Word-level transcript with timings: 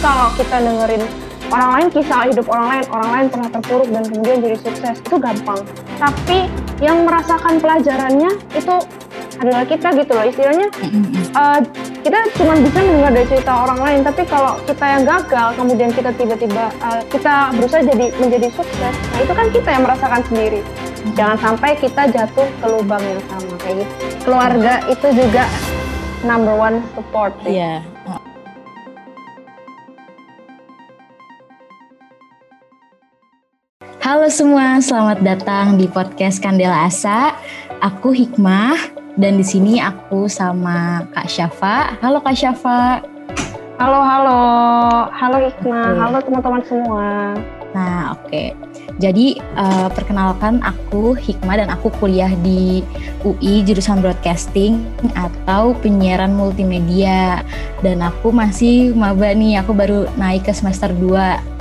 kalau 0.00 0.32
kita 0.36 0.56
dengerin 0.60 1.02
orang 1.52 1.70
lain 1.78 1.88
kisah 1.94 2.26
hidup 2.26 2.46
orang 2.50 2.66
lain, 2.68 2.84
orang 2.90 3.10
lain 3.14 3.26
pernah 3.30 3.48
terpuruk 3.50 3.88
dan 3.90 4.02
kemudian 4.06 4.38
jadi 4.42 4.56
sukses 4.58 4.96
itu 4.98 5.16
gampang. 5.18 5.60
Tapi 5.96 6.38
yang 6.82 7.06
merasakan 7.06 7.56
pelajarannya 7.62 8.30
itu 8.52 8.74
adalah 9.36 9.64
kita 9.68 9.88
gitu 9.96 10.12
loh 10.16 10.24
istilahnya. 10.24 10.68
Uh, 11.36 11.60
kita 12.00 12.18
cuma 12.38 12.56
bisa 12.56 12.78
mendengar 12.80 13.12
dari 13.12 13.26
cerita 13.28 13.52
orang 13.66 13.80
lain, 13.82 14.00
tapi 14.06 14.22
kalau 14.24 14.56
kita 14.64 14.84
yang 14.86 15.02
gagal, 15.04 15.48
kemudian 15.58 15.90
kita 15.92 16.10
tiba-tiba 16.14 16.64
uh, 16.80 17.02
kita 17.10 17.50
berusaha 17.58 17.82
jadi 17.84 18.06
menjadi 18.16 18.48
sukses, 18.54 18.94
nah 18.94 19.18
itu 19.20 19.32
kan 19.34 19.46
kita 19.50 19.68
yang 19.74 19.82
merasakan 19.84 20.22
sendiri. 20.30 20.60
Jangan 21.14 21.36
sampai 21.38 21.70
kita 21.78 22.02
jatuh 22.10 22.48
ke 22.62 22.66
lubang 22.66 23.02
yang 23.02 23.22
sama 23.30 23.54
kayak 23.62 23.84
gitu. 23.84 23.94
Keluarga 24.24 24.74
itu 24.88 25.06
juga 25.14 25.44
number 26.24 26.54
one 26.54 26.82
support. 26.94 27.34
Iya. 27.44 27.82
Yeah. 27.82 27.95
Halo 34.06 34.30
semua, 34.30 34.78
selamat 34.78 35.18
datang 35.26 35.74
di 35.74 35.90
podcast 35.90 36.38
Kandela 36.38 36.86
Asa. 36.86 37.34
Aku 37.82 38.14
Hikmah 38.14 38.78
dan 39.18 39.34
di 39.34 39.42
sini 39.42 39.82
aku 39.82 40.30
sama 40.30 41.02
Kak 41.10 41.26
Syafa. 41.26 41.98
Halo 41.98 42.22
Kak 42.22 42.38
Syafa. 42.38 43.02
Halo, 43.82 43.98
halo. 44.06 44.42
Halo 45.10 45.50
Hikmah. 45.50 45.90
Okay. 45.90 45.98
Halo 45.98 46.18
teman-teman 46.22 46.62
semua. 46.70 47.34
Nah, 47.74 48.14
oke. 48.14 48.30
Okay. 48.30 48.54
Jadi 49.02 49.42
uh, 49.58 49.90
perkenalkan 49.90 50.62
aku 50.62 51.18
Hikmah 51.18 51.66
dan 51.66 51.68
aku 51.74 51.90
kuliah 51.98 52.30
di 52.46 52.86
UI 53.26 53.66
jurusan 53.66 54.06
broadcasting 54.06 54.86
atau 55.18 55.74
penyiaran 55.82 56.30
multimedia. 56.30 57.42
Dan 57.82 58.06
aku 58.06 58.30
masih 58.30 58.94
maba 58.94 59.34
nih, 59.34 59.58
aku 59.58 59.74
baru 59.74 60.06
naik 60.14 60.46
ke 60.46 60.54
semester 60.54 60.94
2 60.94 61.55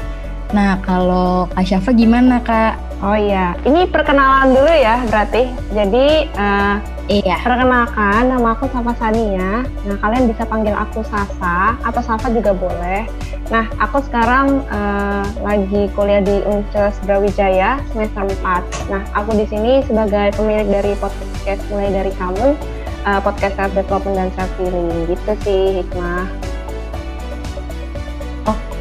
Nah, 0.54 0.77
kalau 0.86 1.50
Kak 1.50 1.66
Syafa 1.66 1.95
gimana, 1.95 2.38
Kak? 2.44 2.78
Oh 3.03 3.17
iya, 3.17 3.53
ini 3.67 3.86
perkenalan 3.89 4.56
dulu 4.56 4.72
ya 4.72 5.02
berarti. 5.09 5.52
Jadi, 5.73 6.31
uh, 6.38 6.80
iya. 7.11 7.38
Perkenalkan, 7.44 8.31
nama 8.31 8.56
aku 8.56 8.69
Safa 8.72 8.94
Sania. 8.97 9.66
Nah, 9.66 9.97
kalian 10.00 10.31
bisa 10.31 10.47
panggil 10.47 10.72
aku 10.72 11.03
Sasa 11.03 11.75
atau 11.81 12.02
Safa 12.02 12.31
juga 12.31 12.56
boleh. 12.56 13.09
Nah, 13.53 13.69
aku 13.78 14.02
sekarang 14.09 14.66
uh, 14.73 15.25
lagi 15.45 15.86
kuliah 15.94 16.23
di 16.23 16.42
Universitas 16.50 16.97
Brawijaya 17.06 17.78
semester 17.94 18.25
4. 18.41 18.89
Nah, 18.89 19.02
aku 19.14 19.38
di 19.38 19.45
sini 19.45 19.86
sebagai 19.86 20.34
pemilik 20.34 20.66
dari 20.66 20.94
podcast 20.97 21.62
mulai 21.69 21.94
dari 21.94 22.12
kamu, 22.16 22.58
uh, 23.06 23.19
podcast 23.22 23.53
self 23.59 23.72
development 23.78 24.17
dan 24.17 24.30
self 24.34 24.50
healing 24.58 24.89
gitu 25.06 25.34
sih, 25.45 25.64
Hikmah. 25.84 26.44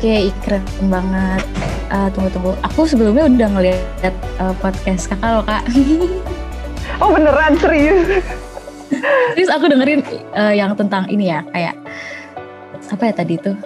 Oke, 0.05 0.29
keren 0.45 0.61
banget. 0.93 1.41
Uh, 1.89 2.13
tunggu 2.13 2.29
tunggu. 2.29 2.53
Aku 2.61 2.85
sebelumnya 2.85 3.25
udah 3.25 3.49
ngeliat 3.57 4.13
uh, 4.37 4.53
podcast 4.61 5.09
kakak 5.09 5.41
loh 5.41 5.45
kak. 5.49 5.65
oh 7.01 7.09
beneran 7.09 7.57
serius? 7.57 8.21
Terus 9.33 9.49
aku 9.49 9.65
dengerin 9.65 10.05
uh, 10.37 10.53
yang 10.53 10.77
tentang 10.77 11.09
ini 11.09 11.33
ya 11.33 11.41
kayak 11.57 11.73
apa 12.85 13.01
ya 13.01 13.13
tadi 13.17 13.41
tuh 13.41 13.57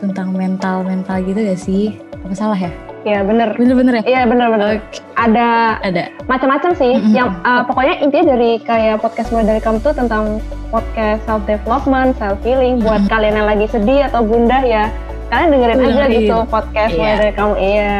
tentang 0.00 0.32
mental 0.32 0.88
mental 0.88 1.20
gitu 1.20 1.36
gak 1.36 1.60
sih? 1.60 2.00
Apa 2.24 2.32
salah 2.32 2.56
ya? 2.56 2.72
Iya 3.02 3.26
bener. 3.26 3.48
Bener-bener 3.58 3.94
ya? 3.98 4.02
Iya 4.06 4.20
bener-bener. 4.30 4.78
Okay. 4.78 5.02
Ada, 5.18 5.48
ada. 5.82 6.02
macam-macam 6.30 6.70
sih. 6.78 6.92
Mm 6.94 7.02
-hmm. 7.02 7.14
Yang 7.18 7.28
uh, 7.42 7.62
pokoknya 7.66 7.94
intinya 7.98 8.26
dari 8.38 8.50
kayak 8.62 9.02
podcast 9.02 9.28
mulai 9.34 9.46
dari 9.46 9.60
kamu 9.60 9.78
tuh 9.82 9.94
tentang 9.94 10.38
podcast 10.70 11.20
self 11.26 11.42
development, 11.44 12.14
self 12.16 12.38
healing. 12.46 12.78
Mm 12.78 12.80
-hmm. 12.80 12.86
Buat 12.86 13.02
kalian 13.10 13.34
yang 13.42 13.48
lagi 13.50 13.66
sedih 13.70 14.06
atau 14.06 14.22
gundah 14.22 14.62
ya, 14.62 14.84
kalian 15.32 15.48
dengerin 15.50 15.76
Dengerin. 15.80 15.96
aja 15.98 16.04
gitu 16.14 16.36
podcast 16.46 16.92
iya. 16.92 16.98
mulai 16.98 17.14
dari 17.18 17.32
kamu. 17.34 17.54
Iya. 17.58 17.94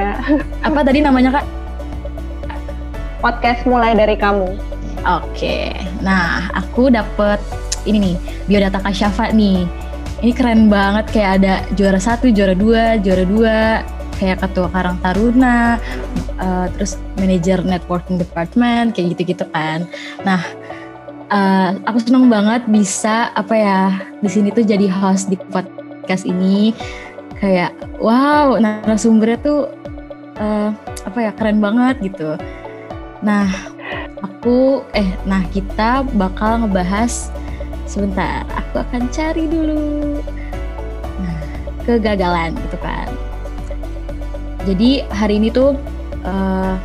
Apa 0.70 0.78
tadi 0.86 0.98
namanya 1.02 1.30
kak? 1.40 1.46
Podcast 3.22 3.60
mulai 3.66 3.92
dari 3.94 4.16
kamu. 4.18 4.48
Oke. 5.02 5.26
Okay. 5.34 5.66
Nah, 6.02 6.50
aku 6.54 6.90
dapet 6.90 7.38
ini 7.86 7.98
nih 7.98 8.16
biodata 8.46 8.78
Kak 8.78 8.94
Syafa 8.94 9.34
nih. 9.34 9.66
Ini 10.22 10.32
keren 10.38 10.70
banget 10.70 11.10
kayak 11.10 11.30
ada 11.42 11.54
juara 11.74 11.98
satu, 11.98 12.30
juara 12.30 12.54
dua, 12.54 12.94
juara 13.02 13.26
dua, 13.26 13.82
kayak 14.22 14.38
ketua 14.38 14.70
Karang 14.70 15.02
Taruna, 15.02 15.82
uh, 16.38 16.70
terus 16.78 16.94
manajer 17.18 17.58
networking 17.66 18.22
department 18.22 18.94
kayak 18.94 19.18
gitu-gitu 19.18 19.42
kan. 19.50 19.82
Nah, 20.22 20.38
uh, 21.26 21.74
aku 21.90 21.98
seneng 22.06 22.30
banget 22.30 22.62
bisa 22.70 23.34
apa 23.34 23.54
ya 23.58 23.80
di 24.22 24.30
sini 24.30 24.54
tuh 24.54 24.62
jadi 24.62 24.86
host 24.86 25.26
di 25.26 25.34
podcast 25.50 26.22
ini. 26.22 26.70
Kayak 27.42 27.74
wow, 27.98 28.54
narasumbernya 28.62 29.42
tuh 29.42 29.66
uh, 30.38 30.70
apa 31.02 31.18
ya 31.18 31.34
keren 31.34 31.58
banget 31.58 31.98
gitu. 32.14 32.38
Nah, 33.26 33.50
aku 34.22 34.86
eh 34.94 35.10
nah 35.26 35.42
kita 35.50 36.06
bakal 36.14 36.62
ngebahas 36.62 37.34
sebentar. 37.90 38.46
Aku 38.54 38.86
akan 38.86 39.10
cari 39.10 39.50
dulu. 39.50 40.22
Nah, 41.18 41.38
kegagalan 41.82 42.54
gitu 42.70 42.78
kan. 42.78 43.01
Jadi 44.62 45.02
hari 45.10 45.42
ini 45.42 45.48
tuh 45.50 45.74
uh, 46.22 46.78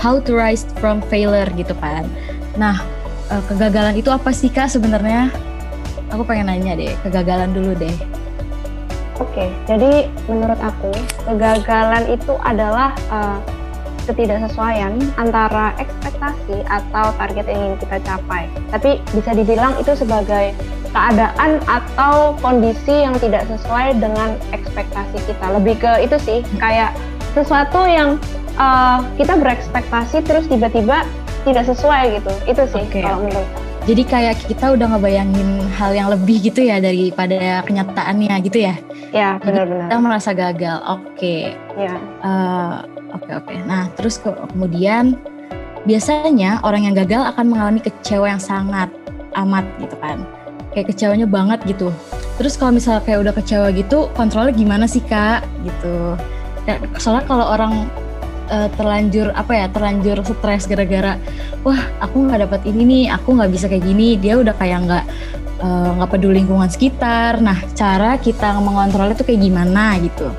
how 0.00 0.18
to 0.18 0.32
rise 0.32 0.64
from 0.80 1.04
failure 1.12 1.48
gitu 1.52 1.76
kan. 1.78 2.08
Nah 2.56 2.80
uh, 3.28 3.42
kegagalan 3.46 3.96
itu 3.96 4.08
apa 4.08 4.32
sih 4.32 4.48
kak 4.48 4.72
sebenarnya? 4.72 5.28
Aku 6.12 6.24
pengen 6.28 6.52
nanya 6.52 6.76
deh 6.76 6.92
kegagalan 7.04 7.52
dulu 7.52 7.72
deh. 7.76 7.96
Oke, 9.20 9.38
okay, 9.38 9.48
jadi 9.68 10.10
menurut 10.26 10.58
aku 10.58 10.90
kegagalan 11.28 12.10
itu 12.10 12.34
adalah 12.42 12.90
uh, 13.12 13.38
ketidaksesuaian 14.06 14.98
antara 15.16 15.74
ekspektasi 15.78 16.66
atau 16.66 17.14
target 17.16 17.44
yang 17.48 17.60
ingin 17.60 17.76
kita 17.82 17.96
capai. 18.02 18.50
Tapi 18.74 18.98
bisa 19.14 19.30
dibilang 19.34 19.74
itu 19.78 19.92
sebagai 19.94 20.54
keadaan 20.92 21.58
atau 21.64 22.36
kondisi 22.44 23.04
yang 23.04 23.16
tidak 23.16 23.48
sesuai 23.48 23.96
dengan 23.96 24.36
ekspektasi 24.52 25.18
kita. 25.24 25.46
Lebih 25.56 25.80
ke 25.80 25.92
itu 26.04 26.16
sih, 26.20 26.38
kayak 26.60 26.92
sesuatu 27.32 27.88
yang 27.88 28.20
uh, 28.60 29.00
kita 29.16 29.40
berekspektasi 29.40 30.20
terus 30.26 30.44
tiba-tiba 30.46 31.08
tidak 31.48 31.64
sesuai 31.66 32.20
gitu. 32.20 32.32
Itu 32.44 32.62
sih 32.68 32.84
okay. 32.84 33.02
kalau 33.02 33.24
menurut 33.24 33.48
jadi 33.82 34.06
kayak 34.06 34.46
kita 34.46 34.78
udah 34.78 34.94
ngebayangin 34.94 35.66
hal 35.74 35.90
yang 35.90 36.06
lebih 36.06 36.38
gitu 36.38 36.62
ya 36.62 36.78
daripada 36.78 37.66
kenyataannya 37.66 38.34
gitu 38.46 38.62
ya? 38.62 38.78
Ya 39.10 39.42
benar-benar. 39.42 39.90
Kita 39.90 39.98
merasa 39.98 40.30
gagal. 40.30 40.78
Oke. 40.86 41.10
Okay. 41.18 41.42
Ya. 41.74 41.98
Uh, 42.22 42.86
oke 43.14 43.30
oke. 43.30 43.54
Nah 43.64 43.88
terus 43.94 44.18
ke, 44.18 44.28
kemudian 44.28 45.16
biasanya 45.84 46.62
orang 46.62 46.86
yang 46.86 46.94
gagal 46.94 47.22
akan 47.34 47.44
mengalami 47.50 47.80
kecewa 47.82 48.26
yang 48.30 48.42
sangat 48.42 48.88
amat 49.36 49.64
gitu 49.80 49.96
kan. 49.98 50.24
Kayak 50.72 50.96
kecewanya 50.96 51.28
banget 51.28 51.60
gitu. 51.68 51.92
Terus 52.40 52.56
kalau 52.56 52.72
misalnya 52.72 53.04
kayak 53.04 53.20
udah 53.28 53.34
kecewa 53.36 53.68
gitu 53.76 54.08
kontrolnya 54.16 54.56
gimana 54.56 54.84
sih 54.88 55.04
kak? 55.04 55.44
Gitu. 55.64 56.16
Dan 56.64 56.76
soalnya 56.96 57.28
kalau 57.28 57.46
orang 57.52 57.90
uh, 58.48 58.68
terlanjur 58.78 59.34
apa 59.36 59.52
ya 59.52 59.66
terlanjur 59.68 60.22
stres 60.24 60.64
gara-gara 60.70 61.18
wah 61.66 61.78
aku 62.00 62.28
nggak 62.28 62.48
dapat 62.48 62.60
ini 62.68 62.82
nih 62.84 63.04
aku 63.12 63.36
nggak 63.36 63.50
bisa 63.52 63.66
kayak 63.66 63.84
gini 63.84 64.16
dia 64.16 64.38
udah 64.38 64.54
kayak 64.56 64.78
nggak 64.86 65.04
eh, 65.62 65.90
nggak 65.98 66.08
uh, 66.08 66.12
peduli 66.12 66.42
lingkungan 66.42 66.66
sekitar. 66.66 67.38
Nah 67.38 67.58
cara 67.76 68.16
kita 68.18 68.58
mengontrol 68.58 69.12
itu 69.12 69.22
kayak 69.22 69.40
gimana 69.42 69.98
gitu. 70.00 70.32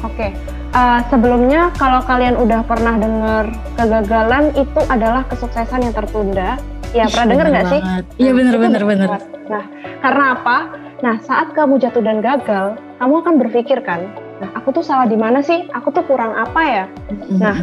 Oke. 0.00 0.32
okay. 0.32 0.59
Uh, 0.70 1.02
sebelumnya 1.10 1.74
kalau 1.74 1.98
kalian 2.06 2.38
udah 2.38 2.62
pernah 2.62 2.94
dengar 2.94 3.50
kegagalan 3.74 4.54
itu 4.54 4.80
adalah 4.86 5.26
kesuksesan 5.26 5.82
yang 5.82 5.90
tertunda 5.90 6.62
Ya, 6.90 7.06
pernah 7.06 7.26
dengar 7.30 7.46
nggak 7.54 7.66
sih? 7.70 7.80
Iya 8.18 8.34
benar 8.34 8.54
benar 8.58 8.82
benar. 8.82 9.08
Nah, 9.46 9.64
karena 10.02 10.24
apa? 10.34 10.56
Nah, 11.06 11.22
saat 11.22 11.54
kamu 11.54 11.78
jatuh 11.78 12.02
dan 12.02 12.18
gagal, 12.18 12.74
kamu 12.98 13.14
akan 13.22 13.34
berpikir 13.38 13.78
kan, 13.86 14.10
nah 14.42 14.50
aku 14.58 14.74
tuh 14.74 14.82
salah 14.82 15.06
di 15.06 15.14
mana 15.14 15.38
sih? 15.38 15.70
Aku 15.70 15.94
tuh 15.94 16.02
kurang 16.04 16.34
apa 16.34 16.60
ya? 16.66 16.84
Nah, 17.30 17.62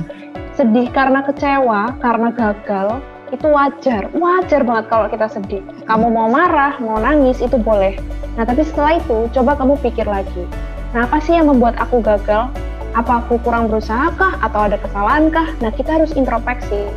sedih 0.56 0.88
karena 0.96 1.22
kecewa, 1.28 2.00
karena 2.00 2.32
gagal, 2.32 3.04
itu 3.30 3.46
wajar, 3.52 4.08
wajar 4.16 4.62
banget 4.64 4.86
kalau 4.88 5.06
kita 5.12 5.28
sedih. 5.28 5.62
Kamu 5.86 6.08
mau 6.08 6.32
marah, 6.32 6.80
mau 6.80 6.98
nangis, 6.98 7.44
itu 7.44 7.60
boleh. 7.60 8.00
Nah, 8.40 8.48
tapi 8.48 8.64
setelah 8.64 8.98
itu, 8.98 9.28
coba 9.36 9.60
kamu 9.60 9.76
pikir 9.84 10.08
lagi. 10.08 10.48
Nah, 10.96 11.04
apa 11.04 11.20
sih 11.20 11.36
yang 11.36 11.52
membuat 11.52 11.76
aku 11.78 12.00
gagal? 12.00 12.48
Apa 12.94 13.26
aku 13.26 13.42
kurang 13.44 13.68
berusaha 13.68 14.14
kah? 14.16 14.40
Atau 14.40 14.68
ada 14.70 14.78
kesalahan 14.80 15.28
kah? 15.34 15.48
Nah, 15.60 15.72
kita 15.74 16.00
harus 16.00 16.14
introspeksi. 16.16 16.88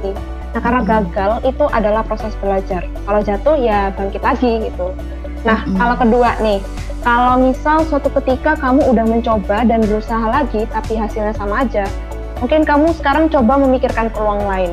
Nah, 0.50 0.60
karena 0.60 0.82
gagal 0.82 1.46
itu 1.46 1.64
adalah 1.70 2.02
proses 2.02 2.34
belajar. 2.42 2.82
Kalau 3.06 3.20
jatuh 3.22 3.56
ya 3.58 3.94
bangkit 3.94 4.22
lagi 4.22 4.70
gitu. 4.70 4.90
Nah, 5.46 5.62
hmm. 5.64 5.78
kalau 5.78 5.94
kedua 5.96 6.30
nih, 6.42 6.58
kalau 7.00 7.40
misal 7.40 7.80
suatu 7.88 8.12
ketika 8.20 8.58
kamu 8.60 8.84
udah 8.92 9.06
mencoba 9.08 9.64
dan 9.64 9.80
berusaha 9.80 10.26
lagi 10.28 10.68
tapi 10.68 11.00
hasilnya 11.00 11.32
sama 11.32 11.64
aja, 11.64 11.88
mungkin 12.44 12.66
kamu 12.66 12.92
sekarang 12.98 13.32
coba 13.32 13.56
memikirkan 13.56 14.12
peluang 14.12 14.44
lain. 14.44 14.72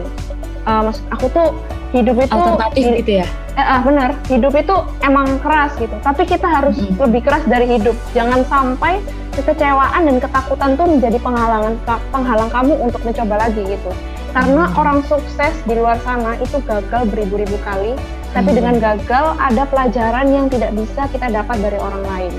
Uh, 0.68 0.92
maksud 0.92 1.06
aku 1.14 1.26
tuh 1.32 1.48
hidup 1.96 2.20
itu 2.20 2.36
alternatif 2.36 2.84
gitu 3.00 3.12
ya. 3.24 3.28
Eh, 3.58 3.66
ah 3.66 3.82
benar 3.82 4.14
hidup 4.30 4.54
itu 4.54 4.76
emang 5.02 5.42
keras 5.42 5.74
gitu 5.82 5.96
tapi 6.06 6.24
kita 6.30 6.46
harus 6.46 6.78
mm 6.78 6.94
-hmm. 6.94 7.02
lebih 7.10 7.22
keras 7.26 7.44
dari 7.50 7.66
hidup 7.66 7.98
jangan 8.14 8.46
sampai 8.46 9.02
kekecewaan 9.34 10.02
dan 10.06 10.18
ketakutan 10.22 10.78
tuh 10.78 10.88
menjadi 10.88 11.18
penghalangan 11.20 11.74
penghalang 12.14 12.50
kamu 12.54 12.74
untuk 12.78 13.02
mencoba 13.02 13.36
lagi 13.50 13.62
gitu 13.66 13.92
karena 14.32 14.64
mm 14.64 14.72
-hmm. 14.72 14.82
orang 14.82 15.00
sukses 15.10 15.54
di 15.66 15.74
luar 15.74 15.98
sana 16.06 16.38
itu 16.38 16.62
gagal 16.64 17.10
beribu-ribu 17.10 17.58
kali 17.66 17.98
tapi 18.38 18.54
hmm. 18.54 18.58
dengan 18.62 18.76
gagal 18.78 19.26
ada 19.40 19.64
pelajaran 19.66 20.28
yang 20.30 20.46
tidak 20.46 20.72
bisa 20.76 21.10
kita 21.10 21.28
dapat 21.32 21.58
dari 21.58 21.78
orang 21.82 22.04
lain. 22.06 22.34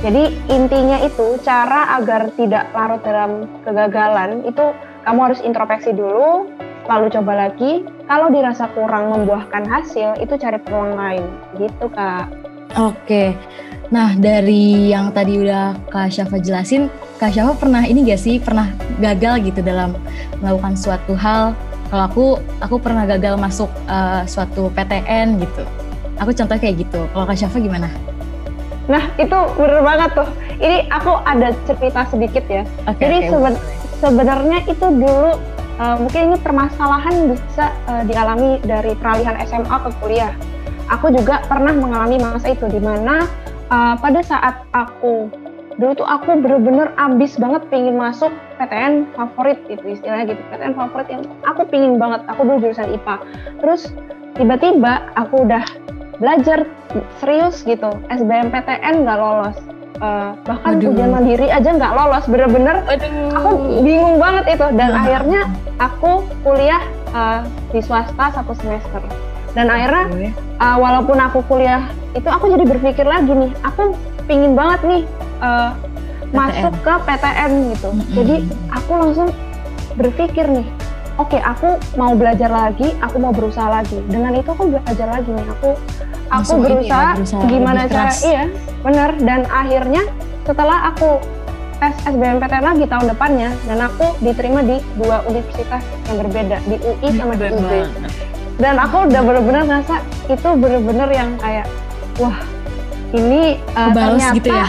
Jadi 0.00 0.22
intinya 0.48 0.98
itu 1.06 1.38
cara 1.44 2.00
agar 2.00 2.32
tidak 2.34 2.72
larut 2.72 2.98
dalam 3.04 3.44
kegagalan 3.62 4.48
itu 4.48 4.72
kamu 5.04 5.20
harus 5.28 5.40
introspeksi 5.44 5.92
dulu, 5.92 6.48
lalu 6.86 7.06
coba 7.12 7.48
lagi. 7.48 7.84
Kalau 8.06 8.30
dirasa 8.32 8.70
kurang 8.72 9.12
membuahkan 9.12 9.66
hasil, 9.66 10.18
itu 10.22 10.34
cari 10.38 10.58
peluang 10.62 10.94
lain. 10.96 11.24
Gitu 11.58 11.86
kak. 11.92 12.30
Oke. 12.78 13.34
Nah 13.90 14.14
dari 14.14 14.94
yang 14.94 15.10
tadi 15.10 15.42
udah 15.42 15.74
Kak 15.90 16.14
Syafa 16.14 16.38
jelasin, 16.38 16.86
Kak 17.18 17.34
Syafa 17.34 17.58
pernah 17.58 17.82
ini 17.82 18.06
gak 18.06 18.22
sih 18.22 18.38
pernah 18.38 18.70
gagal 19.02 19.50
gitu 19.50 19.66
dalam 19.66 19.98
melakukan 20.38 20.78
suatu 20.78 21.18
hal? 21.18 21.58
Kalau 21.90 22.04
aku, 22.06 22.26
aku 22.62 22.76
pernah 22.78 23.02
gagal 23.02 23.34
masuk 23.34 23.66
uh, 23.90 24.22
suatu 24.30 24.70
PTN 24.78 25.42
gitu. 25.42 25.66
Aku 26.22 26.30
contoh 26.30 26.54
kayak 26.54 26.86
gitu. 26.86 27.02
Kalau 27.10 27.26
Kak 27.26 27.34
Syafa 27.34 27.58
gimana? 27.58 27.90
Nah 28.86 29.10
itu 29.18 29.38
bener 29.58 29.82
banget 29.82 30.10
tuh. 30.14 30.28
Ini 30.62 30.86
aku 30.86 31.12
ada 31.26 31.50
cerita 31.66 32.06
sedikit 32.06 32.44
ya. 32.46 32.62
Okay, 32.86 33.02
Jadi 33.02 33.16
okay. 33.26 33.30
seben 33.34 33.54
sebenarnya 33.98 34.58
itu 34.70 34.86
dulu 34.86 35.32
uh, 35.80 35.96
mungkin 35.96 36.30
ini 36.30 36.36
permasalahan 36.38 37.32
bisa 37.32 37.72
uh, 37.88 38.04
dialami 38.04 38.60
dari 38.62 38.92
peralihan 39.00 39.40
SMA 39.48 39.76
ke 39.88 39.90
kuliah. 40.04 40.32
Aku 40.92 41.08
juga 41.08 41.40
pernah 41.48 41.72
mengalami 41.72 42.20
masa 42.20 42.52
itu 42.52 42.68
di 42.68 42.82
mana 42.82 43.24
uh, 43.72 43.96
pada 43.96 44.20
saat 44.20 44.60
aku 44.76 45.32
dulu 45.80 45.96
tuh 45.96 46.04
aku 46.04 46.36
bener-bener 46.44 46.92
ambis 47.00 47.40
banget 47.40 47.64
pingin 47.72 47.96
masuk 47.96 48.28
PTN 48.60 49.08
favorit 49.16 49.56
itu 49.72 49.80
istilahnya 49.96 50.36
gitu 50.36 50.42
PTN 50.52 50.76
favorit 50.76 51.08
yang 51.08 51.24
aku 51.48 51.64
pingin 51.72 51.96
banget. 51.96 52.20
Aku 52.28 52.44
dulu 52.44 52.68
jurusan 52.68 52.92
IPA 52.92 53.16
terus 53.64 53.88
tiba-tiba 54.36 55.08
aku 55.16 55.48
udah 55.48 55.64
belajar 56.20 56.68
serius 57.22 57.64
gitu 57.64 57.88
SBMPTN 58.12 59.08
nggak 59.08 59.16
lolos 59.16 59.56
uh, 59.98 60.38
bahkan 60.46 60.78
Aduh. 60.78 60.94
ujian 60.94 61.10
mandiri 61.10 61.46
aja 61.50 61.70
nggak 61.74 61.92
lolos 61.92 62.24
bener-bener. 62.30 62.76
Aku 63.34 63.50
bingung 63.82 64.16
banget 64.22 64.54
itu. 64.54 64.66
Dan 64.78 64.88
nah. 64.94 65.00
akhirnya 65.02 65.40
aku 65.82 66.22
kuliah 66.46 66.82
uh, 67.10 67.42
di 67.74 67.80
swasta 67.82 68.30
satu 68.30 68.54
semester. 68.54 69.02
Dan 69.50 69.66
akhirnya 69.66 70.30
uh, 70.62 70.76
walaupun 70.78 71.18
aku 71.18 71.42
kuliah 71.50 71.90
itu 72.14 72.26
aku 72.30 72.54
jadi 72.54 72.64
berpikir 72.66 73.06
lagi 73.06 73.34
nih. 73.34 73.50
Aku 73.66 73.98
pingin 74.30 74.54
banget 74.54 74.80
nih 74.86 75.02
uh, 75.42 75.74
masuk 76.30 76.74
ke 76.86 76.94
PTN 77.06 77.50
gitu. 77.74 77.88
Mm 77.90 77.98
-hmm. 77.98 78.14
jadi 78.14 78.36
aku 78.70 78.92
langsung 78.94 79.28
berpikir 79.98 80.46
nih 80.46 80.66
oke 81.20 81.36
okay, 81.36 81.40
aku 81.44 81.76
mau 82.00 82.16
belajar 82.16 82.48
lagi 82.48 82.96
aku 83.04 83.16
mau 83.20 83.32
berusaha 83.34 83.68
lagi. 83.68 84.00
Dengan 84.08 84.32
itu 84.38 84.48
aku 84.48 84.72
belajar 84.72 85.08
lagi 85.10 85.30
nih. 85.30 85.46
Aku 85.58 85.76
aku 86.30 86.52
berusaha, 86.62 87.02
ya, 87.02 87.16
berusaha 87.18 87.42
gimana 87.50 87.80
cara 87.90 88.12
iya 88.22 88.42
benar 88.80 89.10
dan 89.20 89.40
akhirnya 89.50 90.02
setelah 90.46 90.78
aku 90.94 91.20
tes 91.80 91.96
SBMPTN 92.04 92.64
lagi 92.64 92.84
tahun 92.86 93.06
depannya 93.08 93.50
dan 93.64 93.78
aku 93.80 94.06
diterima 94.20 94.60
di 94.60 94.76
dua 95.00 95.24
universitas 95.24 95.82
yang 96.08 96.16
berbeda 96.20 96.56
di 96.68 96.76
UI 96.76 97.08
sama 97.16 97.34
di 97.34 97.44
UB 97.50 97.72
dan 98.60 98.74
aku 98.76 98.96
udah 99.08 99.20
bener-bener 99.24 99.62
ngerasa 99.64 99.96
itu 100.28 100.48
bener-bener 100.60 101.08
yang 101.08 101.30
kayak 101.40 101.66
wah 102.20 102.36
ini 103.16 103.58
uh, 103.74 103.90
ternyata 103.90 104.36
gitu 104.36 104.50
ya? 104.52 104.68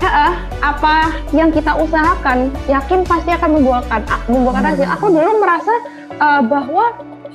Uh, 0.00 0.34
apa 0.64 1.12
yang 1.32 1.52
kita 1.52 1.76
usahakan 1.76 2.48
yakin 2.64 3.04
pasti 3.04 3.30
akan 3.36 3.60
membuahkan 3.60 4.00
membuahkan 4.32 4.64
hasil. 4.72 4.86
Aku 4.96 5.06
dulu 5.12 5.30
merasa 5.44 5.74
uh, 6.16 6.40
bahwa 6.40 6.84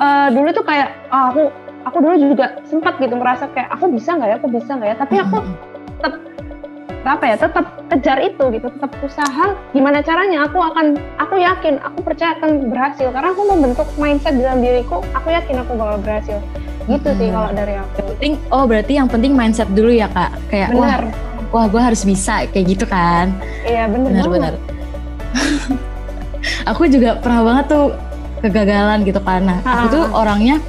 uh, 0.01 0.27
dulu 0.33 0.49
tuh 0.49 0.65
kayak 0.65 0.89
oh, 1.13 1.23
aku 1.29 1.43
aku 1.95 2.03
dulu 2.03 2.35
juga 2.35 2.59
sempat 2.67 2.99
gitu 2.99 3.15
merasa 3.15 3.47
kayak 3.55 3.71
aku 3.71 3.87
bisa 3.87 4.19
nggak 4.19 4.27
ya? 4.27 4.35
Aku 4.43 4.51
bisa 4.51 4.71
nggak 4.75 4.89
ya? 4.91 4.95
Tapi 4.99 5.15
aku 5.23 5.37
tetap 5.95 6.13
apa 7.05 7.23
ya 7.23 7.35
tetap 7.39 7.65
kejar 7.87 8.17
itu 8.19 8.43
gitu 8.51 8.67
tetap 8.67 8.91
usaha 8.99 9.45
gimana 9.71 10.03
caranya. 10.03 10.43
Aku 10.43 10.59
akan 10.59 10.99
aku 11.15 11.39
yakin 11.39 11.79
aku 11.79 12.03
percaya 12.03 12.35
akan 12.35 12.67
berhasil. 12.67 13.07
Karena 13.15 13.31
aku 13.31 13.47
membentuk 13.47 13.87
mindset 13.95 14.35
dalam 14.35 14.59
diriku 14.59 14.99
aku 15.15 15.31
yakin 15.31 15.55
aku 15.63 15.71
bakal 15.79 15.97
berhasil. 16.03 16.37
Gitu 16.91 17.07
hmm. 17.07 17.15
sih 17.15 17.27
kalau 17.31 17.49
dari 17.55 17.79
aku. 17.79 17.99
Penting 18.19 18.33
oh 18.51 18.67
berarti 18.67 18.93
yang 18.99 19.07
penting 19.07 19.31
mindset 19.31 19.71
dulu 19.71 19.95
ya 19.95 20.11
kak. 20.11 20.35
Kayak 20.51 20.75
benar. 20.75 20.99
wah 21.55 21.63
wah 21.63 21.65
gue 21.71 21.79
harus 21.79 22.03
bisa 22.03 22.43
kayak 22.51 22.75
gitu 22.75 22.83
kan. 22.83 23.31
Iya 23.63 23.87
benar 23.87 24.27
benar 24.27 24.53
aku 26.69 26.91
juga 26.91 27.23
pernah 27.23 27.39
banget 27.43 27.65
tuh 27.71 27.95
kegagalan 28.43 28.99
gitu 29.07 29.19
karena 29.23 29.63
aku 29.63 29.85
tuh 29.95 30.03
orangnya 30.11 30.59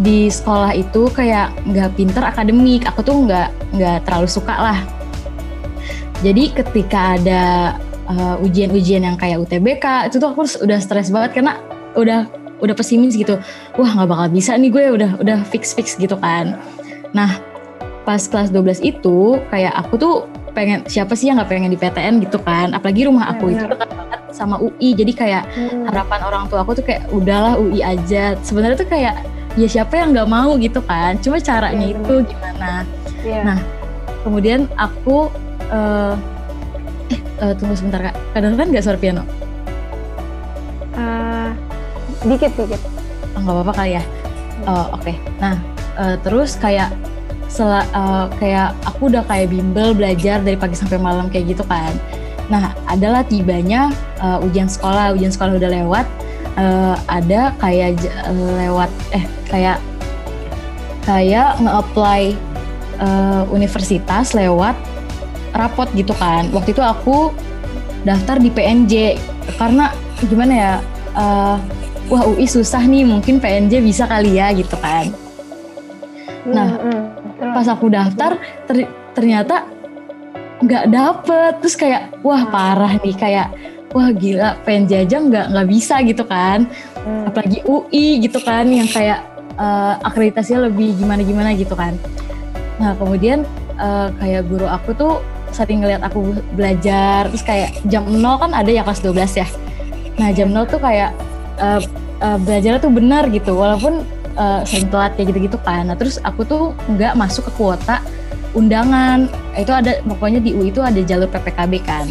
di 0.00 0.32
sekolah 0.32 0.72
itu 0.72 1.12
kayak 1.12 1.52
nggak 1.68 1.92
pinter 1.94 2.24
akademik. 2.24 2.88
Aku 2.88 3.04
tuh 3.04 3.28
nggak 3.28 3.76
nggak 3.76 3.98
terlalu 4.08 4.28
suka 4.28 4.54
lah. 4.56 4.78
Jadi 6.24 6.52
ketika 6.52 7.16
ada 7.20 7.76
uh, 8.08 8.36
ujian-ujian 8.44 9.04
yang 9.04 9.16
kayak 9.20 9.40
UTBK 9.44 10.08
itu 10.08 10.16
tuh 10.16 10.32
aku 10.32 10.44
udah 10.64 10.78
stres 10.80 11.12
banget 11.12 11.40
karena 11.40 11.60
udah 11.96 12.28
udah 12.60 12.74
pesimis 12.76 13.16
gitu. 13.16 13.36
Wah 13.76 13.90
nggak 13.92 14.08
bakal 14.08 14.26
bisa 14.32 14.56
nih 14.56 14.72
gue 14.72 14.84
udah 15.00 15.10
udah 15.20 15.38
fix 15.48 15.76
fix 15.76 15.96
gitu 15.96 16.16
kan. 16.16 16.56
Nah 17.12 17.40
pas 18.04 18.20
kelas 18.20 18.48
12 18.52 18.80
itu 18.80 19.36
kayak 19.52 19.76
aku 19.76 19.94
tuh 20.00 20.14
pengen 20.56 20.82
siapa 20.90 21.14
sih 21.14 21.30
yang 21.30 21.38
nggak 21.38 21.50
pengen 21.52 21.72
di 21.72 21.78
PTN 21.80 22.24
gitu 22.24 22.40
kan? 22.40 22.72
Apalagi 22.72 23.08
rumah 23.08 23.32
aku 23.32 23.52
ya, 23.52 23.64
itu 23.64 23.66
dekat 23.68 23.88
banget 23.92 24.20
sama 24.32 24.56
UI 24.60 24.96
jadi 24.96 25.12
kayak 25.12 25.42
hmm. 25.52 25.88
harapan 25.88 26.20
orang 26.24 26.44
tua 26.48 26.64
aku 26.64 26.76
tuh 26.76 26.84
kayak 26.84 27.08
udahlah 27.12 27.56
UI 27.56 27.80
aja. 27.80 28.36
Sebenarnya 28.44 28.76
tuh 28.76 28.88
kayak 28.88 29.24
ya 29.58 29.66
siapa 29.66 29.98
yang 29.98 30.14
nggak 30.14 30.30
mau 30.30 30.54
gitu 30.60 30.80
kan? 30.84 31.18
Cuma 31.18 31.42
caranya 31.42 31.86
ya, 31.86 31.94
itu 31.96 32.14
gimana? 32.26 32.70
Ya. 33.20 33.44
nah 33.44 33.58
kemudian 34.24 34.64
aku 34.80 35.28
uh, 35.68 36.14
eh 37.10 37.20
uh, 37.42 37.52
tunggu 37.56 37.74
sebentar 37.74 38.10
kak. 38.10 38.16
Kadang 38.36 38.54
kan 38.54 38.66
nggak 38.70 38.84
suara 38.84 38.98
piano? 39.00 39.22
Uh, 40.94 41.50
dikit 42.26 42.52
dikit. 42.54 42.80
Oh, 43.34 43.40
nggak 43.42 43.54
apa-apa 43.60 43.72
kali 43.74 43.90
ya? 43.98 44.04
Uh, 44.68 44.86
oke. 44.92 45.02
Okay. 45.02 45.16
nah 45.40 45.56
uh, 45.96 46.16
terus 46.20 46.54
kayak 46.60 46.92
sel 47.50 47.66
uh, 47.66 48.30
kayak 48.38 48.76
aku 48.86 49.10
udah 49.10 49.26
kayak 49.26 49.50
bimbel 49.50 49.90
belajar 49.96 50.38
dari 50.38 50.54
pagi 50.54 50.78
sampai 50.78 51.00
malam 51.00 51.26
kayak 51.26 51.56
gitu 51.56 51.64
kan. 51.66 51.90
Nah 52.46 52.74
adalah 52.86 53.26
tibanya 53.26 53.90
uh, 54.22 54.38
ujian 54.44 54.70
sekolah. 54.70 55.16
Ujian 55.18 55.34
sekolah 55.34 55.58
udah 55.58 55.70
lewat 55.70 56.06
uh, 56.58 56.94
ada 57.10 57.54
kayak 57.58 57.98
uh, 58.26 58.50
lewat 58.58 58.90
eh 59.10 59.24
kayak 59.50 59.78
kayak 61.04 61.58
nge-apply 61.58 62.22
uh, 63.02 63.42
universitas 63.50 64.32
lewat 64.32 64.78
rapot 65.52 65.90
gitu 65.92 66.14
kan. 66.14 66.46
Waktu 66.54 66.72
itu 66.72 66.82
aku 66.82 67.34
daftar 68.06 68.38
di 68.38 68.48
PNJ 68.48 69.18
karena 69.58 69.90
gimana 70.24 70.54
ya? 70.54 70.74
Uh, 71.10 71.58
wah 72.06 72.22
UI 72.26 72.46
susah 72.46 72.82
nih, 72.86 73.02
mungkin 73.02 73.42
PNJ 73.42 73.82
bisa 73.82 74.06
kali 74.06 74.38
ya 74.38 74.54
gitu 74.54 74.78
kan. 74.78 75.10
Nah, 76.46 76.70
hmm, 76.78 77.02
hmm. 77.38 77.52
pas 77.54 77.66
aku 77.66 77.90
daftar 77.90 78.38
ter 78.66 78.86
ternyata 79.14 79.66
nggak 80.62 80.84
dapet, 80.90 81.52
terus 81.58 81.74
kayak 81.74 82.14
wah 82.22 82.46
parah 82.46 82.94
nih 83.02 83.16
kayak 83.18 83.48
wah 83.90 84.10
gila 84.14 84.54
PNJ 84.62 85.06
aja 85.06 85.18
nggak 85.18 85.46
nggak 85.50 85.68
bisa 85.68 85.98
gitu 86.06 86.22
kan 86.22 86.66
hmm. 87.02 87.26
apalagi 87.26 87.58
UI 87.66 88.22
gitu 88.22 88.38
kan 88.38 88.70
yang 88.70 88.86
kayak 88.86 89.26
uh, 89.56 89.94
akreditasinya 90.04 90.68
lebih 90.68 90.94
gimana 90.98 91.22
gimana 91.24 91.50
gitu 91.56 91.74
kan. 91.74 91.96
Nah 92.78 92.94
kemudian 92.96 93.42
uh, 93.80 94.12
kayak 94.20 94.46
guru 94.46 94.66
aku 94.68 94.94
tuh 94.94 95.14
sering 95.50 95.82
ngeliat 95.82 96.02
aku 96.06 96.38
belajar 96.54 97.26
terus 97.26 97.42
kayak 97.42 97.74
jam 97.90 98.06
0 98.06 98.22
kan 98.38 98.50
ada 98.54 98.70
ya 98.70 98.86
kelas 98.86 99.02
12 99.02 99.42
ya. 99.42 99.48
Nah 100.20 100.28
jam 100.30 100.54
0 100.54 100.68
tuh 100.70 100.80
kayak 100.80 101.10
uh, 101.58 101.80
uh, 102.22 102.38
belajarnya 102.38 102.80
tuh 102.80 102.92
benar 102.92 103.26
gitu 103.32 103.56
walaupun 103.58 104.06
uh, 104.38 104.62
sering 104.62 104.88
telat 104.88 105.16
kayak 105.18 105.34
gitu-gitu 105.34 105.58
kan. 105.62 105.90
Nah 105.90 105.96
terus 105.98 106.22
aku 106.22 106.46
tuh 106.46 106.76
nggak 106.86 107.18
masuk 107.18 107.50
ke 107.50 107.52
kuota 107.58 107.98
undangan. 108.54 109.26
Itu 109.58 109.74
ada 109.74 109.98
pokoknya 110.06 110.38
di 110.38 110.54
UI 110.54 110.70
itu 110.70 110.80
ada 110.80 111.00
jalur 111.02 111.26
PPKB 111.30 111.72
kan. 111.82 112.06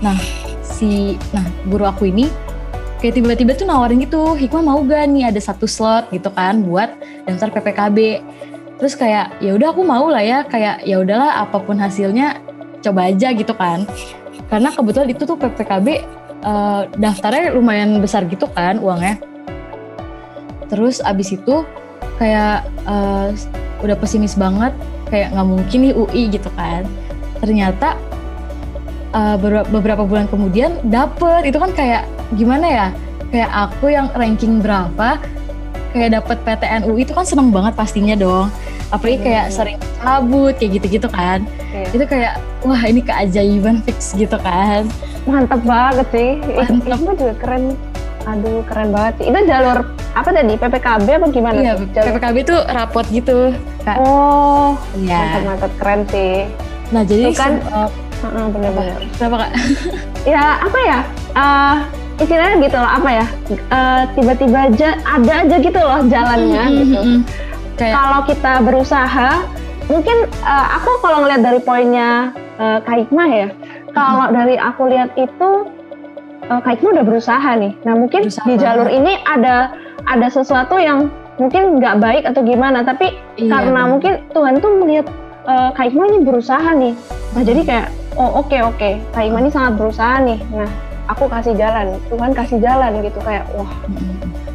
Nah 0.00 0.16
si 0.64 1.20
nah 1.36 1.44
guru 1.68 1.84
aku 1.84 2.08
ini 2.08 2.32
kayak 3.00 3.16
tiba-tiba 3.16 3.56
tuh 3.56 3.64
nawarin 3.64 4.04
gitu 4.04 4.36
Hikmah 4.36 4.64
mau 4.64 4.80
gak 4.84 5.08
nih 5.08 5.32
ada 5.32 5.40
satu 5.40 5.64
slot 5.64 6.12
gitu 6.12 6.28
kan 6.30 6.60
buat 6.60 6.92
daftar 7.24 7.48
PPKB 7.48 7.98
terus 8.80 8.96
kayak 8.96 9.40
ya 9.44 9.52
udah 9.56 9.76
aku 9.76 9.84
mau 9.84 10.08
lah 10.08 10.24
ya 10.24 10.40
kayak 10.48 10.88
ya 10.88 11.00
udahlah 11.00 11.44
apa 11.44 11.60
pun 11.60 11.76
hasilnya 11.76 12.40
coba 12.80 13.12
aja 13.12 13.28
gitu 13.36 13.52
kan. 13.52 13.84
Karena 14.48 14.72
kebetulan 14.72 15.12
itu 15.12 15.22
tuh 15.28 15.36
PPKB 15.36 15.88
uh, 15.88 16.00
eh, 16.48 16.82
daftarnya 16.96 17.54
lumayan 17.54 18.00
besar 18.00 18.26
gitu 18.26 18.48
kan 18.50 18.80
uangnya. 18.80 19.20
Terus 20.72 21.04
abis 21.04 21.36
itu 21.36 21.62
kayak 22.16 22.66
uh, 22.88 23.30
udah 23.84 23.96
pesimis 24.00 24.34
banget 24.34 24.72
kayak 25.12 25.36
nggak 25.36 25.48
mungkin 25.48 25.78
nih 25.84 25.94
UI 25.94 26.22
gitu 26.32 26.48
kan. 26.56 26.88
Ternyata 27.38 28.00
uh, 29.14 29.36
beberapa 29.68 30.02
bulan 30.06 30.26
kemudian 30.30 30.78
dapet. 30.86 31.50
Itu 31.50 31.58
kan 31.58 31.70
kayak 31.74 32.06
gimana 32.34 32.66
ya? 32.66 32.86
Kayak 33.30 33.50
aku 33.70 33.94
yang 33.94 34.10
ranking 34.14 34.58
berapa 34.58 35.22
kayak 35.90 36.22
dapet 36.22 36.38
PTN 36.46 36.82
UI 36.86 37.02
itu 37.02 37.12
kan 37.14 37.26
seneng 37.26 37.50
banget 37.50 37.74
pastinya 37.74 38.14
dong. 38.14 38.50
Apalagi 38.90 39.22
hmm. 39.22 39.26
kayak 39.26 39.46
sering 39.54 39.78
cabut 40.02 40.54
kayak 40.58 40.70
gitu-gitu 40.80 41.08
kan. 41.10 41.46
Yeah. 41.70 41.94
itu 41.94 42.04
kayak 42.06 42.32
wah 42.66 42.82
ini 42.82 43.00
keajaiban 43.02 43.82
fix 43.86 44.14
gitu 44.14 44.38
kan. 44.42 44.86
Mantap 45.26 45.62
banget 45.62 46.06
sih. 46.10 46.30
Mantap. 46.42 46.98
itu 46.98 47.12
juga 47.18 47.34
keren. 47.38 47.64
Aduh 48.26 48.62
keren 48.66 48.88
banget 48.90 49.12
sih. 49.22 49.26
Itu 49.30 49.38
jalur 49.46 49.78
apa 50.10 50.28
tadi? 50.34 50.54
PPKB 50.58 51.06
apa 51.06 51.26
gimana 51.30 51.58
iya 51.58 51.74
jalur? 51.94 52.06
PPKB 52.18 52.36
itu 52.42 52.56
rapot 52.74 53.06
gitu 53.10 53.38
kak. 53.86 53.96
Oh 53.98 54.74
iya. 54.98 55.18
mantap 55.18 55.42
mantap 55.46 55.72
keren 55.78 56.00
sih. 56.10 56.34
Nah 56.90 57.02
jadi 57.06 57.30
kan 57.34 57.52
uh, 57.70 57.90
uh, 58.24 58.48
benar-benar 58.52 58.98
kenapa 59.16 59.36
kak? 59.46 59.50
Ya 60.36 60.60
apa 60.60 60.78
ya? 60.84 60.98
Uh, 61.32 61.76
istilahnya 62.20 62.56
gitu 62.60 62.76
loh 62.76 62.90
apa 62.90 63.08
ya? 63.08 63.26
Uh, 63.72 64.02
tiba-tiba 64.12 64.58
aja 64.68 64.88
ada 65.04 65.32
aja 65.46 65.56
gitu 65.56 65.80
loh 65.80 66.00
jalannya 66.08 66.64
mm 66.64 66.72
-hmm. 66.72 66.80
gitu 66.84 67.00
Kayak... 67.80 67.94
kalau 67.96 68.20
kita 68.28 68.52
berusaha 68.60 69.30
mungkin 69.88 70.16
uh, 70.44 70.66
aku 70.76 70.90
kalau 71.00 71.24
ngeliat 71.24 71.42
dari 71.42 71.60
poinnya 71.64 72.36
uh, 72.60 72.78
Kak 72.84 73.08
Hikmah 73.08 73.28
ya 73.32 73.48
kalau 73.90 74.30
hmm. 74.30 74.34
dari 74.34 74.54
aku 74.56 74.82
lihat 74.86 75.10
itu 75.18 75.50
uh, 76.46 76.60
Kak 76.62 76.78
Hikmah 76.78 76.90
udah 77.00 77.06
berusaha 77.06 77.50
nih. 77.58 77.72
Nah 77.82 77.94
mungkin 77.98 78.26
berusaha 78.26 78.46
di 78.46 78.54
jalur 78.58 78.88
ini 78.90 79.18
ada 79.26 79.74
ada 80.06 80.28
sesuatu 80.30 80.78
yang 80.78 81.10
mungkin 81.38 81.78
nggak 81.82 81.96
baik 81.98 82.24
atau 82.26 82.42
gimana. 82.46 82.86
Tapi 82.86 83.14
iya, 83.38 83.50
karena 83.50 83.80
bener. 83.86 83.90
mungkin 83.90 84.12
Tuhan 84.30 84.54
tuh 84.62 84.70
melihat 84.82 85.06
uh, 85.46 85.70
Kak 85.74 85.90
ini 85.90 86.18
berusaha 86.22 86.70
nih. 86.74 86.94
Nah 87.34 87.42
jadi 87.42 87.62
kayak 87.66 87.88
oh 88.16 88.40
oke 88.40 88.50
okay, 88.50 88.60
oke 88.64 88.76
okay. 88.78 88.92
Kak 89.14 89.22
Hikmah 89.26 89.40
ini 89.44 89.50
sangat 89.52 89.72
berusaha 89.78 90.14
nih 90.24 90.40
nah 90.54 90.70
aku 91.10 91.26
kasih 91.26 91.54
jalan 91.58 91.98
Tuhan 92.06 92.30
kasih 92.34 92.58
jalan 92.62 93.02
gitu 93.02 93.18
kayak 93.22 93.44
wah 93.54 93.70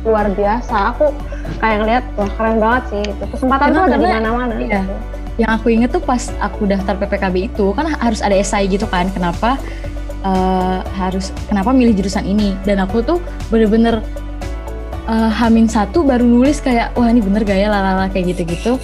luar 0.07 0.31
biasa 0.31 0.95
aku 0.95 1.11
kayak 1.59 1.77
ngeliat 1.83 2.03
wah 2.15 2.29
keren 2.39 2.57
banget 2.61 2.83
sih 2.93 3.03
itu 3.03 3.23
kesempatan 3.31 3.67
tuh 3.73 3.83
ada 3.89 3.97
di 3.97 4.07
mana-mana 4.07 4.53
iya. 4.61 4.81
gitu. 4.81 4.95
yang 5.35 5.51
aku 5.59 5.67
inget 5.67 5.89
tuh 5.91 5.99
pas 5.99 6.31
aku 6.39 6.63
daftar 6.63 6.95
PPKB 6.95 7.51
itu 7.51 7.65
kan 7.75 7.91
harus 7.91 8.23
ada 8.23 8.35
esai 8.37 8.71
gitu 8.71 8.87
kan 8.87 9.11
kenapa 9.11 9.59
uh, 10.23 10.79
harus 10.95 11.35
kenapa 11.51 11.75
milih 11.75 11.91
jurusan 11.99 12.23
ini 12.23 12.55
dan 12.63 12.79
aku 12.79 13.03
tuh 13.03 13.19
bener-bener 13.51 13.99
uh, 15.11 15.31
hamin 15.31 15.67
satu 15.67 16.07
baru 16.07 16.23
nulis 16.23 16.63
kayak 16.63 16.95
wah 16.95 17.11
ini 17.11 17.19
bener 17.19 17.43
gaya 17.43 17.67
lalala 17.67 18.07
kayak 18.07 18.31
gitu-gitu 18.31 18.79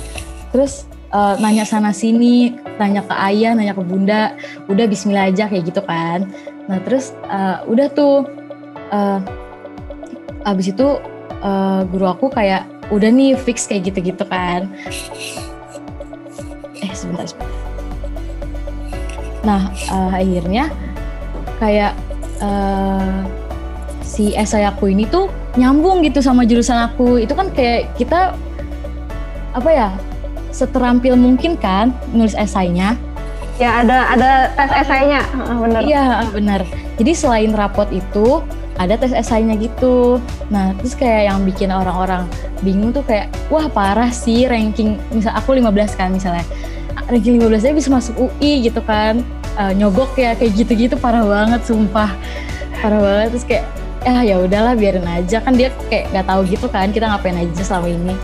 terus 0.52 0.91
uh, 1.12 1.36
nanya 1.40 1.64
sana 1.68 1.94
sini 1.94 2.56
nanya 2.80 3.06
ke 3.06 3.16
ayah 3.30 3.54
nanya 3.54 3.78
ke 3.78 3.84
bunda 3.84 4.36
udah 4.72 4.86
Bismillah 4.90 5.32
aja 5.32 5.48
kayak 5.48 5.70
gitu 5.70 5.82
kan 5.84 6.28
Nah 6.72 6.80
terus 6.88 7.12
uh, 7.28 7.68
udah 7.68 7.88
tuh 7.92 8.24
uh, 8.96 9.20
abis 10.48 10.72
itu 10.72 10.88
uh, 11.44 11.84
guru 11.90 12.08
aku 12.08 12.32
kayak 12.32 12.64
udah 12.92 13.12
nih 13.12 13.36
fix 13.36 13.68
kayak 13.68 13.92
gitu-gitu 13.92 14.24
kan. 14.24 14.72
Eh 16.80 16.92
sebentar 16.96 17.28
sebentar. 17.28 17.52
Nah 19.44 19.68
uh, 19.92 20.16
akhirnya 20.16 20.72
kayak 21.60 21.92
uh, 22.40 23.28
si 24.00 24.32
esai 24.32 24.64
aku 24.64 24.92
ini 24.92 25.04
tuh 25.12 25.28
nyambung 25.60 26.08
gitu 26.08 26.24
sama 26.24 26.48
jurusan 26.48 26.78
aku. 26.88 27.20
Itu 27.20 27.34
kan 27.34 27.50
kayak 27.52 28.00
kita 28.00 28.32
apa 29.52 29.70
ya 29.76 29.90
seterampil 30.52 31.16
mungkin 31.16 31.56
kan 31.58 31.96
nulis 32.12 32.36
esainya? 32.36 33.00
Ya 33.60 33.84
ada 33.84 34.10
ada 34.10 34.30
tes 34.58 34.72
esainya, 34.86 35.22
benar. 35.38 35.82
Iya 35.86 36.04
benar. 36.32 36.62
Jadi 36.98 37.12
selain 37.14 37.52
rapot 37.54 37.86
itu 37.94 38.42
ada 38.80 38.98
tes 38.98 39.14
esainya 39.14 39.54
gitu. 39.60 40.18
Nah 40.50 40.74
terus 40.80 40.98
kayak 40.98 41.30
yang 41.30 41.46
bikin 41.46 41.70
orang-orang 41.70 42.26
bingung 42.66 42.90
tuh 42.90 43.06
kayak 43.06 43.30
wah 43.54 43.70
parah 43.70 44.10
sih 44.10 44.50
ranking 44.50 44.98
misal 45.14 45.34
aku 45.38 45.54
15 45.54 46.00
kan 46.00 46.10
misalnya. 46.10 46.46
Ranking 47.06 47.38
15 47.44 47.68
aja 47.70 47.76
bisa 47.76 47.90
masuk 47.92 48.14
UI 48.18 48.66
gitu 48.66 48.82
kan. 48.82 49.22
Uh, 49.60 49.76
nyogok 49.76 50.16
ya 50.16 50.32
kayak 50.34 50.56
gitu-gitu 50.56 50.96
parah 50.98 51.22
banget 51.22 51.62
sumpah. 51.68 52.10
Parah 52.82 52.98
banget. 52.98 53.28
Terus 53.36 53.46
kayak 53.46 53.66
ah 54.10 54.26
ya 54.26 54.42
udahlah 54.42 54.74
biarin 54.74 55.06
aja. 55.06 55.38
Kan 55.38 55.54
dia 55.54 55.70
kayak 55.86 56.10
nggak 56.10 56.26
tahu 56.26 56.42
gitu 56.50 56.66
kan 56.66 56.90
kita 56.90 57.06
ngapain 57.06 57.38
aja 57.38 57.62
selama 57.62 57.94
ini 57.94 58.16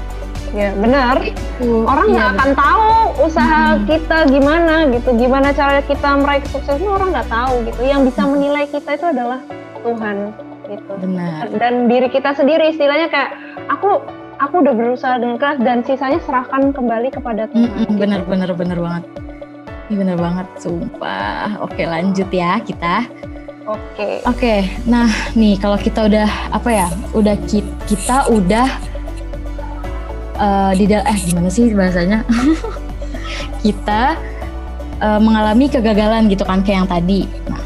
Ya 0.56 0.72
benar. 0.76 1.20
Gitu. 1.24 1.84
Orang 1.84 2.16
nggak 2.16 2.30
iya, 2.32 2.36
akan 2.40 2.50
tahu 2.56 2.90
usaha 3.28 3.62
hmm. 3.76 3.84
kita 3.90 4.18
gimana 4.32 4.76
gitu, 4.94 5.10
gimana 5.18 5.48
cara 5.52 5.80
kita 5.84 6.10
meraih 6.20 6.42
kesuksesan 6.48 6.88
orang 6.88 7.10
nggak 7.12 7.30
tahu 7.32 7.54
gitu. 7.68 7.82
Yang 7.84 8.02
bisa 8.14 8.22
menilai 8.28 8.66
kita 8.70 8.90
itu 8.96 9.06
adalah 9.12 9.40
Tuhan 9.84 10.18
gitu. 10.68 10.92
Benar. 11.04 11.44
Dan 11.56 11.74
diri 11.92 12.08
kita 12.12 12.32
sendiri 12.36 12.72
istilahnya 12.72 13.08
kayak 13.12 13.32
aku 13.72 14.04
aku 14.38 14.56
udah 14.62 14.74
berusaha 14.76 15.16
dengan 15.18 15.36
keras 15.42 15.58
dan 15.64 15.82
sisanya 15.84 16.20
serahkan 16.24 16.72
kembali 16.72 17.10
kepada 17.12 17.50
Tuhan. 17.52 17.68
Hmm, 17.68 17.80
gitu. 17.84 18.00
Benar 18.00 18.22
benar 18.28 18.52
benar 18.56 18.78
banget. 18.80 19.04
Ini 19.88 19.96
benar 20.04 20.18
banget, 20.20 20.48
sumpah. 20.60 21.64
Oke 21.64 21.88
lanjut 21.88 22.28
ya 22.28 22.60
kita. 22.60 23.08
Oke. 23.68 24.24
Oke, 24.24 24.56
nah 24.88 25.12
nih 25.36 25.60
kalau 25.60 25.76
kita 25.76 26.08
udah 26.08 26.28
apa 26.56 26.70
ya, 26.72 26.88
udah 27.12 27.36
kita 27.84 28.32
udah 28.32 28.68
uh, 30.38 30.72
di 30.78 30.86
eh 30.90 31.20
gimana 31.26 31.50
sih 31.52 31.74
bahasanya 31.74 32.24
kita 33.66 34.16
uh, 35.02 35.20
mengalami 35.20 35.68
kegagalan 35.68 36.30
gitu 36.32 36.46
kan 36.46 36.62
kayak 36.64 36.86
yang 36.86 36.90
tadi. 36.90 37.22
Nah, 37.50 37.62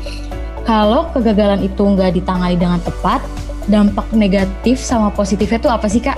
kalau 0.64 1.12
kegagalan 1.12 1.62
itu 1.62 1.84
nggak 1.84 2.16
ditangani 2.16 2.56
dengan 2.58 2.80
tepat, 2.82 3.22
dampak 3.68 4.08
negatif 4.16 4.80
sama 4.80 5.12
positifnya 5.12 5.60
tuh 5.62 5.72
apa 5.72 5.88
sih 5.92 6.02
kak? 6.02 6.18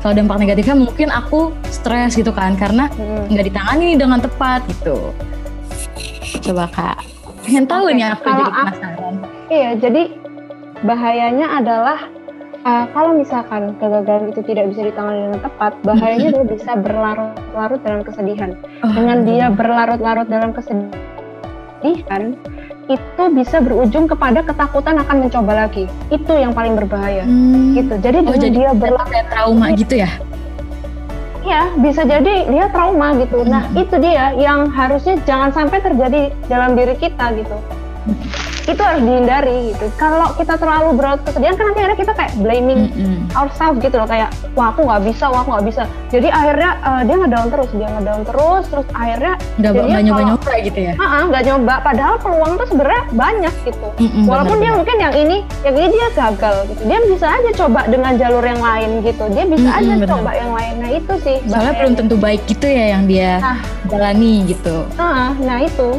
Kalau 0.00 0.16
dampak 0.16 0.40
negatifnya 0.40 0.80
mungkin 0.80 1.12
aku 1.12 1.52
stres 1.68 2.16
gitu 2.16 2.32
kan 2.32 2.56
karena 2.56 2.88
hmm. 2.88 3.28
nggak 3.28 3.44
hmm. 3.44 3.50
ditangani 3.52 3.88
dengan 3.98 4.18
tepat 4.22 4.64
gitu. 4.70 5.12
Coba 6.40 6.70
kak, 6.72 7.04
pengen 7.44 7.66
tahu 7.68 7.90
okay. 7.90 7.96
nih 7.98 8.06
aku 8.08 8.22
kalau 8.24 8.46
jadi 8.46 8.52
penasaran. 8.54 9.14
iya, 9.50 9.70
jadi 9.76 10.02
bahayanya 10.80 11.46
adalah 11.60 11.98
uh, 12.64 12.84
kalau 12.92 13.16
misalkan 13.16 13.74
kegagalan 13.80 14.32
itu 14.32 14.40
tidak 14.44 14.72
bisa 14.72 14.82
ditangani 14.88 15.20
dengan 15.28 15.40
tepat, 15.44 15.72
bahayanya 15.84 16.28
dia 16.36 16.44
bisa 16.46 16.70
berlarut-larut 16.76 17.80
dalam 17.84 18.00
kesedihan. 18.04 18.50
Oh. 18.84 18.92
Dengan 18.92 19.18
dia 19.24 19.46
berlarut-larut 19.52 20.28
dalam 20.28 20.50
kesedihan, 20.52 22.22
itu 22.90 23.24
bisa 23.32 23.56
berujung 23.62 24.10
kepada 24.10 24.42
ketakutan 24.42 24.98
akan 24.98 25.16
mencoba 25.28 25.52
lagi. 25.66 25.86
Itu 26.10 26.32
yang 26.34 26.52
paling 26.52 26.74
berbahaya. 26.76 27.24
Hmm. 27.24 27.76
Gitu. 27.78 27.94
Jadi 28.02 28.18
oh, 28.26 28.36
jadi 28.36 28.48
dia 28.50 28.70
berlarut 28.74 29.26
trauma 29.30 29.66
gitu 29.76 29.94
ya? 29.96 30.10
Iya, 31.40 31.72
bisa 31.80 32.04
jadi 32.04 32.52
dia 32.52 32.68
trauma 32.68 33.16
gitu. 33.16 33.40
Nah, 33.48 33.64
hmm. 33.64 33.72
Nah, 33.72 33.80
itu 33.80 33.94
dia 33.96 34.24
yang 34.36 34.68
harusnya 34.68 35.16
jangan 35.24 35.50
sampai 35.56 35.80
terjadi 35.80 36.28
dalam 36.52 36.76
diri 36.76 36.94
kita 37.00 37.32
gitu. 37.32 37.56
Hmm 38.04 38.49
itu 38.70 38.82
harus 38.82 39.02
dihindari 39.02 39.58
gitu. 39.74 39.84
Kalau 39.98 40.28
kita 40.38 40.54
terlalu 40.56 40.88
berat 40.96 41.20
kesedihan 41.26 41.54
kan 41.58 41.64
nanti 41.70 41.78
akhirnya 41.82 41.98
kita 41.98 42.12
kayak 42.14 42.32
blaming 42.38 42.80
mm 42.88 42.94
-hmm. 42.94 43.16
ourselves 43.34 43.78
gitu 43.82 43.96
loh 43.98 44.08
kayak 44.08 44.30
wah 44.54 44.70
aku 44.70 44.86
nggak 44.86 45.02
bisa, 45.10 45.24
wah 45.28 45.42
aku 45.42 45.50
nggak 45.58 45.66
bisa. 45.66 45.82
Jadi 46.10 46.28
akhirnya 46.30 46.70
uh, 46.82 47.02
dia 47.02 47.16
ngedown 47.18 47.48
terus, 47.50 47.70
dia 47.74 47.88
ngedown 47.90 48.22
terus, 48.26 48.64
terus 48.70 48.86
akhirnya 48.94 49.34
nggak 49.58 50.02
nyoba-nyoba 50.06 50.52
gitu 50.62 50.78
ya? 50.80 50.92
Nggak 50.96 51.10
uh 51.10 51.26
-uh, 51.26 51.46
nyoba, 51.46 51.74
padahal 51.82 52.14
peluang 52.22 52.52
tuh 52.58 52.66
sebenarnya 52.70 53.02
banyak 53.14 53.54
gitu. 53.66 53.88
Mm 53.98 54.08
-hmm, 54.08 54.24
Walaupun 54.26 54.56
bener, 54.58 54.64
dia 54.64 54.72
mungkin 54.78 54.96
yang 54.98 55.14
ini, 55.14 55.36
yang 55.66 55.74
ini 55.76 55.86
dia 55.90 56.08
gagal 56.14 56.56
gitu. 56.70 56.82
Dia 56.86 56.98
bisa 57.06 57.26
aja 57.30 57.50
coba 57.66 57.80
dengan 57.90 58.12
jalur 58.16 58.44
yang 58.44 58.60
lain 58.62 58.90
gitu. 59.02 59.24
Dia 59.34 59.44
bisa 59.46 59.68
mm 59.68 59.74
-hmm, 59.74 59.80
aja 59.82 59.92
bener. 59.98 60.08
coba 60.08 60.30
yang 60.34 60.50
lain. 60.54 60.74
Nah 60.80 60.90
itu 60.94 61.14
sih. 61.22 61.36
Soalnya 61.46 61.74
belum 61.82 61.94
tentu 61.98 62.14
baik 62.16 62.42
gitu 62.46 62.66
ya 62.66 62.98
yang 62.98 63.04
dia 63.10 63.42
nah, 63.42 63.58
jalani 63.90 64.46
gitu. 64.46 64.86
Uh, 64.98 65.30
nah 65.42 65.58
itu, 65.62 65.98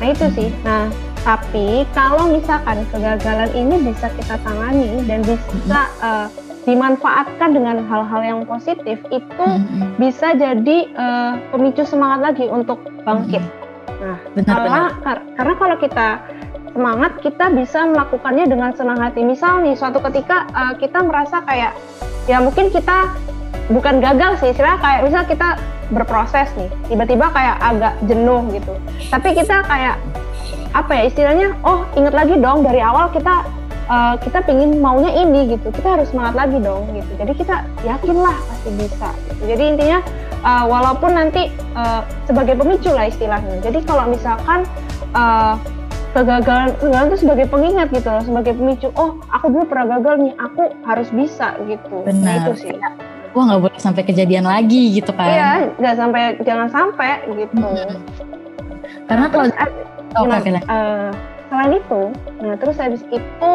nah 0.00 0.06
itu 0.08 0.26
sih. 0.32 0.48
Nah 0.64 1.05
tapi 1.26 1.82
kalau 1.90 2.30
misalkan 2.30 2.86
kegagalan 2.94 3.50
ini 3.50 3.82
bisa 3.82 4.06
kita 4.14 4.38
tangani 4.46 5.02
dan 5.10 5.26
bisa 5.26 5.90
uh, 5.98 6.30
dimanfaatkan 6.62 7.50
dengan 7.50 7.82
hal-hal 7.90 8.22
yang 8.22 8.40
positif, 8.46 9.02
itu 9.10 9.46
mm-hmm. 9.46 9.98
bisa 9.98 10.38
jadi 10.38 10.78
uh, 10.94 11.34
pemicu 11.50 11.82
semangat 11.82 12.30
lagi 12.30 12.46
untuk 12.46 12.78
bangkit. 13.02 13.42
Mm-hmm. 13.42 14.02
Nah, 14.06 14.18
benar, 14.38 14.46
karena 14.54 14.82
benar. 15.02 15.18
karena 15.34 15.54
kalau 15.58 15.76
kita 15.82 16.08
semangat, 16.70 17.12
kita 17.26 17.46
bisa 17.58 17.80
melakukannya 17.90 18.44
dengan 18.46 18.70
senang 18.78 18.98
hati. 19.02 19.26
Misal 19.26 19.66
nih, 19.66 19.74
suatu 19.74 19.98
ketika 19.98 20.46
uh, 20.54 20.74
kita 20.78 21.02
merasa 21.02 21.42
kayak 21.42 21.74
ya 22.30 22.38
mungkin 22.38 22.70
kita 22.70 23.10
bukan 23.66 23.98
gagal 23.98 24.46
sih, 24.46 24.54
istilah 24.54 24.78
kayak 24.78 25.10
misal 25.10 25.26
kita 25.26 25.58
berproses 25.90 26.50
nih, 26.54 26.70
tiba-tiba 26.86 27.34
kayak 27.34 27.58
agak 27.58 27.94
jenuh 28.06 28.46
gitu. 28.54 28.74
Tapi 29.10 29.34
kita 29.34 29.66
kayak 29.66 29.98
apa 30.76 30.92
ya 30.92 31.02
istilahnya 31.08 31.56
oh 31.64 31.88
inget 31.96 32.12
lagi 32.12 32.36
dong 32.36 32.60
dari 32.60 32.84
awal 32.84 33.08
kita 33.08 33.48
uh, 33.88 34.14
kita 34.20 34.44
pingin 34.44 34.76
maunya 34.78 35.08
ini 35.16 35.56
gitu. 35.56 35.72
Kita 35.72 35.96
harus 35.96 36.12
semangat 36.12 36.36
lagi 36.36 36.60
dong 36.60 36.92
gitu. 36.92 37.10
Jadi 37.16 37.32
kita 37.32 37.64
yakinlah 37.82 38.36
pasti 38.36 38.70
bisa 38.76 39.08
gitu. 39.32 39.42
jadi 39.56 39.62
intinya 39.72 39.98
uh, 40.44 40.64
walaupun 40.68 41.16
nanti 41.16 41.48
uh, 41.72 42.04
sebagai 42.28 42.60
pemicu 42.60 42.92
lah 42.92 43.08
istilahnya. 43.08 43.56
Jadi 43.64 43.78
kalau 43.88 44.04
misalkan 44.10 44.68
uh, 45.16 45.56
kegagalan 46.12 46.72
kegagalan 46.80 47.08
itu 47.12 47.18
sebagai 47.20 47.46
pengingat 47.52 47.88
gitu 47.92 48.08
loh 48.08 48.24
sebagai 48.24 48.56
pemicu 48.56 48.88
oh 48.96 49.20
aku 49.28 49.52
dulu 49.52 49.64
pernah 49.68 49.96
gagal 49.96 50.14
nih 50.28 50.32
aku 50.40 50.62
harus 50.84 51.08
bisa 51.12 51.56
gitu. 51.68 52.04
Nah, 52.04 52.08
Benar. 52.08 52.24
Nah, 52.24 52.34
itu 52.36 52.52
sih. 52.68 52.76
Wah 53.36 53.42
nggak 53.52 53.60
boleh 53.68 53.80
sampai 53.80 54.02
kejadian 54.04 54.48
lagi 54.48 54.96
gitu 54.96 55.12
kan. 55.12 55.28
Iya 55.28 55.50
nggak 55.76 55.94
sampai 55.96 56.22
jangan 56.44 56.68
sampai 56.72 57.24
gitu. 57.32 57.64
Hmm. 57.64 58.00
karena 59.06 59.26
kalau 59.30 59.46
oh, 60.16 60.26
okay, 60.28 60.56
uh, 60.68 61.10
selain 61.48 61.72
itu 61.78 62.02
nah 62.42 62.54
terus 62.58 62.76
habis 62.80 63.02
itu 63.12 63.52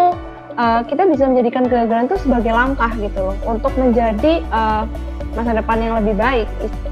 uh, 0.58 0.82
kita 0.88 1.08
bisa 1.08 1.28
menjadikan 1.28 1.68
kegagalan 1.68 2.08
itu 2.08 2.18
sebagai 2.22 2.52
langkah 2.52 2.92
gitu 2.98 3.20
loh 3.32 3.38
untuk 3.48 3.72
menjadi 3.80 4.44
uh, 4.52 4.84
masa 5.36 5.56
depan 5.56 5.78
yang 5.80 5.94
lebih 6.04 6.16
baik. 6.20 6.48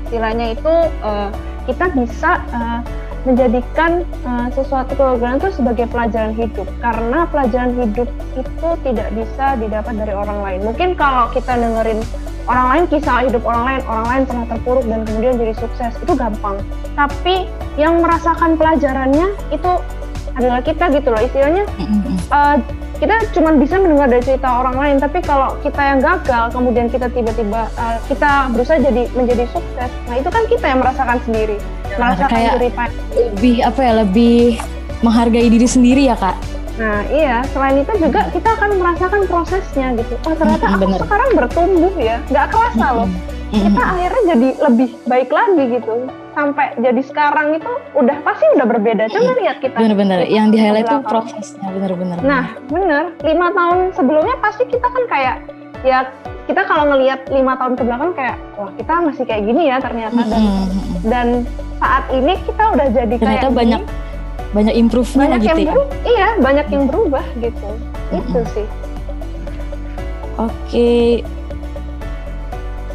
Istilahnya 0.07 0.55
itu 0.55 0.73
uh, 1.03 1.29
kita 1.67 1.91
bisa 1.93 2.39
uh, 2.55 2.81
menjadikan 3.27 4.07
uh, 4.23 4.47
sesuatu 4.55 4.95
kegagalan 4.95 5.41
itu 5.41 5.49
sebagai 5.55 5.85
pelajaran 5.91 6.33
hidup. 6.35 6.67
Karena 6.79 7.19
pelajaran 7.27 7.71
hidup 7.75 8.09
itu 8.37 8.69
tidak 8.85 9.07
bisa 9.15 9.45
didapat 9.59 9.93
dari 9.97 10.13
orang 10.15 10.39
lain. 10.39 10.59
Mungkin 10.63 10.89
kalau 10.95 11.27
kita 11.35 11.55
dengerin 11.59 11.99
orang 12.49 12.67
lain 12.73 12.83
kisah 12.89 13.27
hidup 13.27 13.43
orang 13.45 13.63
lain 13.67 13.81
orang 13.85 14.05
lain 14.09 14.21
pernah 14.25 14.45
terpuruk 14.49 14.85
dan 14.89 14.99
kemudian 15.05 15.33
jadi 15.37 15.53
sukses 15.59 15.93
itu 15.99 16.13
gampang. 16.15 16.57
Tapi 16.95 17.49
yang 17.75 17.99
merasakan 17.99 18.55
pelajarannya 18.55 19.27
itu 19.51 19.71
adalah 20.37 20.61
kita 20.63 20.87
gitu 20.93 21.07
loh 21.11 21.21
istilahnya. 21.21 21.63
Uh, 22.31 22.57
kita 22.99 23.15
cuma 23.31 23.55
bisa 23.55 23.79
mendengar 23.79 24.11
dari 24.11 24.19
cerita 24.19 24.59
orang 24.59 24.75
lain 24.75 24.95
tapi 24.99 25.23
kalau 25.23 25.55
kita 25.63 25.79
yang 25.79 26.03
gagal 26.03 26.51
kemudian 26.51 26.91
kita 26.91 27.07
tiba-tiba 27.07 27.71
uh, 27.79 27.95
kita 28.11 28.51
berusaha 28.51 28.75
jadi 28.75 29.07
menjadi 29.15 29.47
sukses 29.55 29.87
nah 30.11 30.15
itu 30.19 30.27
kan 30.27 30.43
kita 30.51 30.65
yang 30.67 30.83
merasakan 30.83 31.15
sendiri 31.23 31.55
ya, 31.89 31.97
merasakan 31.97 32.29
kayak 32.31 32.53
lebih 33.17 33.55
apa 33.65 33.79
ya 33.81 33.93
lebih 34.05 34.39
menghargai 35.01 35.49
diri 35.49 35.67
sendiri 35.67 36.07
ya 36.11 36.15
kak 36.15 36.37
Nah 36.79 37.03
iya, 37.11 37.43
selain 37.51 37.83
itu 37.83 37.91
juga 37.99 38.31
kita 38.31 38.55
akan 38.55 38.79
merasakan 38.79 39.21
prosesnya 39.27 39.99
gitu. 39.99 40.15
Oh 40.23 40.31
ternyata 40.31 40.63
mm 40.63 40.71
-hmm, 40.71 40.79
aku 40.79 40.85
bener. 40.87 40.99
sekarang 41.03 41.29
bertumbuh 41.35 41.93
ya, 41.99 42.17
nggak 42.31 42.47
kerasa 42.55 42.87
loh. 42.95 43.07
Mm 43.11 43.19
-hmm. 43.51 43.63
Kita 43.67 43.81
akhirnya 43.83 44.23
jadi 44.31 44.49
lebih 44.63 44.89
baik 45.03 45.29
lagi 45.29 45.63
gitu 45.75 45.93
sampai 46.31 46.65
jadi 46.79 47.01
sekarang 47.03 47.47
itu 47.59 47.71
udah 47.99 48.17
pasti 48.23 48.45
udah 48.55 48.67
berbeda. 48.71 49.03
Coba 49.11 49.31
lihat 49.43 49.57
kita. 49.59 49.75
Bener-bener. 49.75 50.23
Yang 50.31 50.47
di 50.55 50.57
highlight 50.63 50.87
itu 50.87 50.97
prosesnya 51.03 51.67
bener-bener. 51.67 52.17
Nah 52.23 52.55
bener. 52.71 53.03
Lima 53.27 53.47
tahun 53.51 53.91
sebelumnya 53.91 54.35
pasti 54.39 54.63
kita 54.63 54.87
kan 54.87 55.03
kayak 55.11 55.37
ya 55.83 56.07
kita 56.47 56.61
kalau 56.65 56.95
ngelihat 56.95 57.27
lima 57.29 57.59
tahun 57.59 57.75
ke 57.75 57.83
belakang 57.83 58.11
kayak 58.15 58.37
wah 58.55 58.71
kita 58.73 58.93
masih 59.03 59.23
kayak 59.27 59.43
gini 59.47 59.63
ya 59.69 59.77
ternyata 59.79 60.19
dan 60.27 60.43
dan 61.07 61.27
saat 61.79 62.05
ini 62.11 62.35
kita 62.43 62.63
udah 62.75 62.87
jadi 62.91 63.15
ternyata 63.15 63.47
kayak 63.47 63.55
banyak 63.55 63.81
gini, 63.81 64.51
banyak 64.51 64.75
improve-nya 64.75 65.19
banyak 65.25 65.41
gitu 65.41 65.47
yang 65.47 65.63
ya. 65.63 65.73
iya 66.03 66.27
banyak 66.37 66.67
yang 66.67 66.83
berubah 66.91 67.25
gitu. 67.39 67.69
Itu 68.11 68.39
sih. 68.53 68.67
Oke. 70.39 70.53
Okay. 70.67 71.07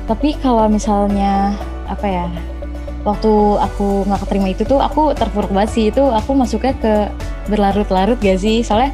tapi 0.05 0.37
kalau 0.37 0.69
misalnya 0.69 1.57
apa 1.89 2.05
ya 2.05 2.29
waktu 3.09 3.33
aku 3.57 4.05
nggak 4.05 4.21
keterima 4.29 4.53
itu 4.53 4.69
tuh 4.69 4.77
aku 4.77 5.17
terpuruk 5.17 5.49
banget 5.49 5.71
sih. 5.73 5.85
Itu 5.89 6.13
aku 6.13 6.37
masuknya 6.37 6.77
ke 6.77 6.95
berlarut-larut 7.49 8.21
gak 8.21 8.41
sih? 8.41 8.61
Soalnya 8.61 8.93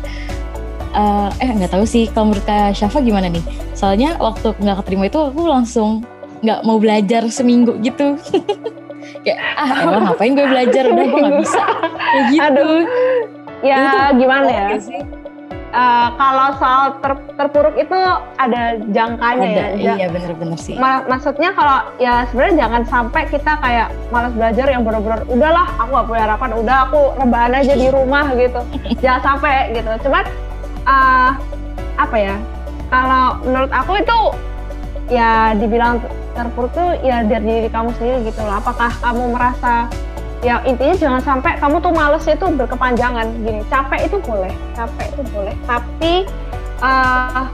uh, 0.94 1.30
eh 1.42 1.50
nggak 1.50 1.74
tahu 1.74 1.82
sih. 1.82 2.06
Kalau 2.14 2.30
menurut 2.30 2.46
Kak 2.46 2.78
Syafa 2.78 3.02
gimana 3.02 3.26
nih? 3.26 3.42
Soalnya 3.74 4.14
waktu 4.22 4.54
nggak 4.54 4.86
keterima 4.86 5.10
itu 5.10 5.18
aku 5.18 5.42
langsung 5.50 6.06
nggak 6.40 6.60
mau 6.62 6.80
belajar 6.80 7.28
seminggu 7.28 7.76
gitu 7.84 8.16
kayak 9.24 9.38
ah 9.58 9.70
emang 9.84 10.02
ngapain 10.08 10.32
gue 10.32 10.46
belajar 10.48 10.84
udah 10.88 11.06
gue 11.06 11.20
nggak 11.20 11.36
bisa 11.44 11.62
kayak 11.98 12.24
gitu 12.32 12.44
Aduh. 12.46 12.82
ya 13.60 13.80
gimana 14.16 14.48
ya 14.48 14.66
sih? 14.80 15.00
Uh, 15.70 16.10
kalau 16.18 16.50
soal 16.58 16.98
ter, 16.98 17.14
terpuruk 17.38 17.78
itu 17.78 17.94
ada 18.42 18.74
jangkanya 18.90 19.46
ada, 19.54 19.66
ya. 19.78 19.94
Iya 20.02 20.06
benar-benar 20.10 20.58
sih. 20.58 20.74
Ma 20.74 21.06
maksudnya 21.06 21.54
kalau 21.54 21.94
ya 22.02 22.26
sebenarnya 22.26 22.66
jangan 22.66 22.82
sampai 22.90 23.22
kita 23.30 23.54
kayak 23.62 23.94
malas 24.10 24.34
belajar 24.34 24.66
yang 24.66 24.82
benar-benar 24.82 25.22
udahlah 25.30 25.70
aku 25.78 25.90
gak 25.94 26.06
punya 26.10 26.22
harapan, 26.26 26.50
udah 26.58 26.76
aku 26.90 27.00
rebahan 27.22 27.52
aja 27.54 27.74
di 27.78 27.86
rumah 27.86 28.26
gitu. 28.34 28.60
jangan 29.06 29.22
sampai 29.22 29.70
gitu. 29.70 30.10
Cuman 30.10 30.24
uh, 30.90 31.38
apa 32.02 32.16
ya? 32.18 32.34
Kalau 32.90 33.38
menurut 33.46 33.70
aku 33.70 33.92
itu 34.02 34.18
ya 35.10 35.52
dibilang 35.58 35.98
terpuruk 36.32 36.70
tuh 36.72 36.94
ya 37.02 37.26
dari 37.26 37.66
diri 37.66 37.68
kamu 37.68 37.90
sendiri 37.98 38.30
gitu 38.30 38.40
loh. 38.46 38.62
Apakah 38.62 38.88
kamu 39.02 39.34
merasa 39.34 39.90
ya 40.40 40.62
intinya 40.64 40.96
jangan 40.96 41.20
sampai 41.20 41.58
kamu 41.60 41.76
tuh 41.82 41.92
males 41.92 42.24
itu 42.24 42.46
berkepanjangan. 42.46 43.26
Gini 43.42 43.60
capek 43.68 44.06
itu 44.06 44.16
boleh 44.22 44.54
capek 44.78 45.06
itu 45.12 45.22
boleh. 45.34 45.54
Tapi 45.66 46.12
uh, 46.80 47.44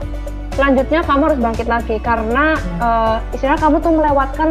selanjutnya 0.53 1.01
kamu 1.03 1.21
harus 1.27 1.39
bangkit 1.41 1.67
lagi 1.67 1.95
karena 1.99 2.55
uh, 2.79 3.17
istilah 3.33 3.57
kamu 3.57 3.81
tuh 3.81 3.91
melewatkan 3.97 4.49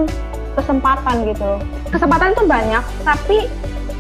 kesempatan 0.58 1.16
gitu. 1.30 1.50
Kesempatan 1.94 2.34
itu 2.34 2.42
banyak 2.44 2.84
tapi 3.06 3.38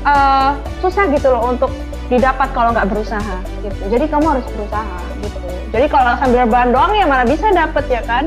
uh, 0.02 0.58
susah 0.82 1.06
gitu 1.14 1.30
loh 1.30 1.54
untuk 1.54 1.70
didapat 2.06 2.48
kalau 2.54 2.70
nggak 2.70 2.88
berusaha 2.88 3.36
gitu. 3.62 3.82
Jadi 3.90 4.04
kamu 4.06 4.26
harus 4.38 4.46
berusaha 4.54 4.98
gitu. 5.22 5.38
Jadi 5.74 5.86
kalau 5.90 6.12
sambil 6.22 6.46
bahan 6.46 6.70
doang 6.70 6.92
ya 6.94 7.06
mana 7.06 7.24
bisa 7.26 7.50
dapet 7.50 7.84
ya 7.90 8.02
kan? 8.06 8.24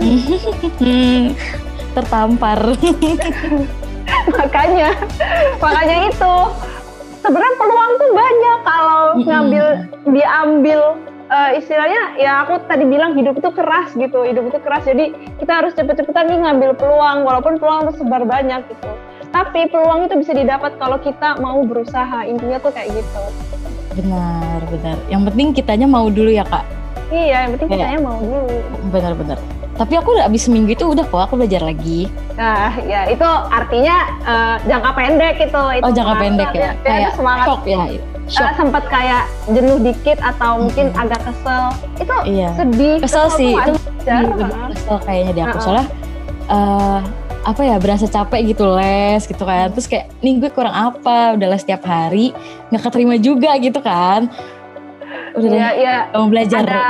Tertampar. 1.96 2.60
Makanya 4.36 4.90
makanya 5.62 5.98
itu. 6.10 6.36
Sebenarnya 7.20 7.56
peluang 7.62 7.92
tuh 8.00 8.10
banyak 8.16 8.58
kalau 8.64 9.02
ngambil 9.22 9.66
diambil 10.08 10.80
uh, 11.30 11.52
istilahnya 11.54 12.18
ya 12.18 12.42
aku 12.42 12.64
tadi 12.66 12.90
bilang 12.90 13.14
hidup 13.14 13.38
itu 13.38 13.50
keras 13.54 13.94
gitu. 13.94 14.26
Hidup 14.26 14.50
itu 14.50 14.58
keras. 14.66 14.88
Jadi 14.88 15.14
kita 15.38 15.62
harus 15.62 15.78
cepet-cepetan 15.78 16.26
nih 16.26 16.40
ngambil 16.42 16.74
peluang 16.74 17.22
walaupun 17.22 17.62
peluang 17.62 17.86
itu 17.86 18.02
sebar 18.02 18.26
banyak 18.26 18.66
gitu 18.66 18.90
tapi 19.30 19.70
peluang 19.70 20.10
itu 20.10 20.16
bisa 20.18 20.32
didapat 20.34 20.76
kalau 20.82 20.98
kita 20.98 21.38
mau 21.38 21.62
berusaha 21.62 22.26
intinya 22.26 22.58
tuh 22.58 22.74
kayak 22.74 22.90
gitu 22.98 23.22
benar 23.98 24.60
benar 24.70 24.98
yang 25.10 25.22
penting 25.26 25.48
kitanya 25.54 25.88
mau 25.90 26.10
dulu 26.10 26.30
ya 26.34 26.46
kak 26.46 26.66
iya 27.14 27.46
yang 27.46 27.58
penting 27.58 27.70
kitanya 27.78 28.00
mau 28.02 28.18
dulu 28.18 28.58
benar 28.90 29.14
benar 29.14 29.40
tapi 29.80 29.96
aku 29.96 30.12
udah 30.12 30.28
abis 30.28 30.52
seminggu 30.52 30.76
itu 30.76 30.84
udah 30.92 31.08
kok 31.08 31.24
aku 31.24 31.40
belajar 31.40 31.64
lagi. 31.64 32.12
Nah, 32.36 32.76
ya 32.84 33.08
itu 33.08 33.24
artinya 33.48 34.12
uh, 34.28 34.56
jangka 34.68 34.92
pendek 34.92 35.40
itu. 35.40 35.64
itu 35.80 35.86
oh 35.88 35.92
jangka 35.96 36.16
pendek 36.20 36.52
ya. 36.52 36.60
ya 36.60 36.72
kayak 36.84 37.12
semangat. 37.16 37.46
Shock 37.48 37.64
ya. 37.64 37.80
Shock. 38.28 38.44
Uh, 38.44 38.54
sempat 38.60 38.84
kayak 38.92 39.24
jenuh 39.48 39.80
dikit 39.80 40.20
atau 40.20 40.68
mungkin 40.68 40.92
hmm. 40.92 41.00
agak 41.00 41.24
kesel. 41.24 41.64
Itu 41.96 42.16
iya. 42.28 42.52
sedih. 42.60 43.00
Kesel, 43.00 43.32
kesel 43.32 43.40
sih 43.40 43.52
itu. 43.56 43.74
Kesel 44.04 44.98
kayaknya 45.08 45.32
di 45.32 45.42
aku 45.48 45.48
uh 45.48 45.56
-uh. 45.56 45.64
soalnya 45.64 45.86
uh, 46.52 47.00
apa 47.48 47.62
ya 47.64 47.76
berasa 47.80 48.06
capek 48.06 48.54
gitu 48.56 48.68
les 48.68 49.24
gitu 49.24 49.44
kan. 49.44 49.72
Terus 49.72 49.88
kayak 49.88 50.12
nih 50.20 50.44
gue 50.44 50.52
kurang 50.52 50.76
apa? 50.76 51.40
Udah 51.40 51.48
les 51.48 51.62
setiap 51.64 51.84
hari 51.88 52.36
nggak 52.72 52.84
keterima 52.84 53.16
juga 53.20 53.56
gitu 53.58 53.80
kan. 53.80 54.28
Udah 55.34 55.50
ya, 55.54 55.70
ya, 55.78 55.96
kamu 56.14 56.26
belajar. 56.30 56.64
Ada 56.66 56.86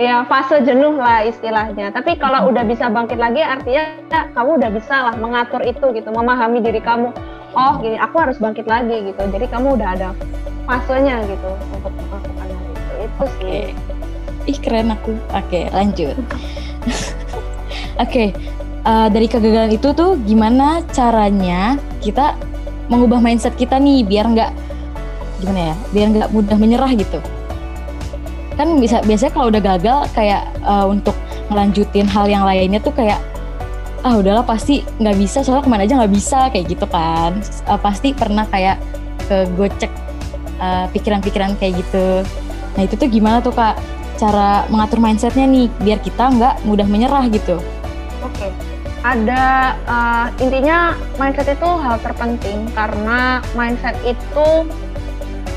ya 0.00 0.16
fase 0.26 0.62
jenuh 0.64 0.96
lah 0.96 1.26
istilahnya. 1.26 1.92
Tapi 1.92 2.16
kalau 2.16 2.46
hmm. 2.46 2.50
udah 2.54 2.64
bisa 2.66 2.88
bangkit 2.88 3.18
lagi 3.18 3.42
artinya 3.44 3.82
ya, 4.10 4.20
kamu 4.32 4.50
udah 4.62 4.70
bisa 4.72 4.94
lah 5.10 5.14
mengatur 5.18 5.62
itu 5.66 5.84
gitu 5.94 6.08
memahami 6.10 6.64
diri 6.64 6.80
kamu. 6.80 7.12
Oh 7.54 7.72
gini 7.82 7.98
aku 7.98 8.16
harus 8.22 8.38
bangkit 8.38 8.66
lagi 8.66 9.10
gitu. 9.10 9.20
Jadi 9.20 9.46
kamu 9.50 9.78
udah 9.78 9.88
ada 9.98 10.08
fasenya 10.64 11.22
gitu 11.26 11.50
untuk 11.76 11.92
melakukan 11.98 12.46
hal 12.46 12.48
itu. 12.48 12.94
Itu 13.00 13.24
okay. 13.26 13.36
sih 13.36 13.90
ih 14.48 14.58
keren 14.58 14.90
aku. 14.94 15.12
Oke 15.34 15.46
okay, 15.46 15.64
lanjut. 15.74 16.16
Oke. 18.00 18.06
okay. 18.06 18.28
Uh, 18.84 19.08
dari 19.12 19.26
kegagalan 19.28 19.72
itu 19.74 19.92
tuh 19.92 20.16
gimana 20.24 20.84
caranya 20.92 21.76
kita 22.00 22.36
mengubah 22.90 23.22
mindset 23.22 23.54
kita 23.54 23.78
nih 23.78 24.02
biar 24.02 24.26
nggak 24.30 24.50
gimana 25.40 25.72
ya 25.72 25.74
biar 25.94 26.06
nggak 26.16 26.28
mudah 26.34 26.56
menyerah 26.58 26.92
gitu. 26.96 27.20
Kan 28.58 28.76
bisa 28.76 29.00
biasanya 29.06 29.32
kalau 29.32 29.46
udah 29.48 29.62
gagal 29.62 29.98
kayak 30.12 30.42
uh, 30.64 30.84
untuk 30.84 31.16
ngelanjutin 31.48 32.06
hal 32.06 32.28
yang 32.28 32.44
lainnya 32.44 32.78
tuh 32.82 32.92
kayak 32.92 33.18
ah 34.00 34.16
udahlah 34.16 34.44
pasti 34.44 34.80
nggak 34.96 35.16
bisa 35.20 35.44
soalnya 35.44 35.64
ke 35.64 35.70
mana 35.70 35.84
aja 35.84 35.94
nggak 36.00 36.12
bisa 36.12 36.48
kayak 36.52 36.66
gitu 36.68 36.86
kan. 36.88 37.40
Uh, 37.68 37.80
pasti 37.80 38.12
pernah 38.12 38.44
kayak 38.48 38.76
ke 39.28 39.46
gocek 39.54 39.92
pikiran 40.60 40.92
pikiran-pikiran 40.92 41.50
kayak 41.56 41.80
gitu. 41.80 42.20
Nah 42.76 42.82
itu 42.84 42.92
tuh 43.00 43.08
gimana 43.08 43.40
tuh 43.40 43.56
kak 43.56 43.80
cara 44.20 44.68
mengatur 44.68 45.00
mindsetnya 45.00 45.48
nih 45.48 45.72
biar 45.80 46.04
kita 46.04 46.28
nggak 46.28 46.54
mudah 46.68 46.84
menyerah 46.84 47.24
gitu 47.32 47.56
oke 48.20 48.32
okay. 48.36 48.50
ada 49.02 49.74
uh, 49.88 50.26
intinya 50.44 50.96
mindset 51.16 51.48
itu 51.52 51.68
hal 51.68 51.96
terpenting 52.04 52.68
karena 52.76 53.40
mindset 53.56 53.96
itu 54.04 54.68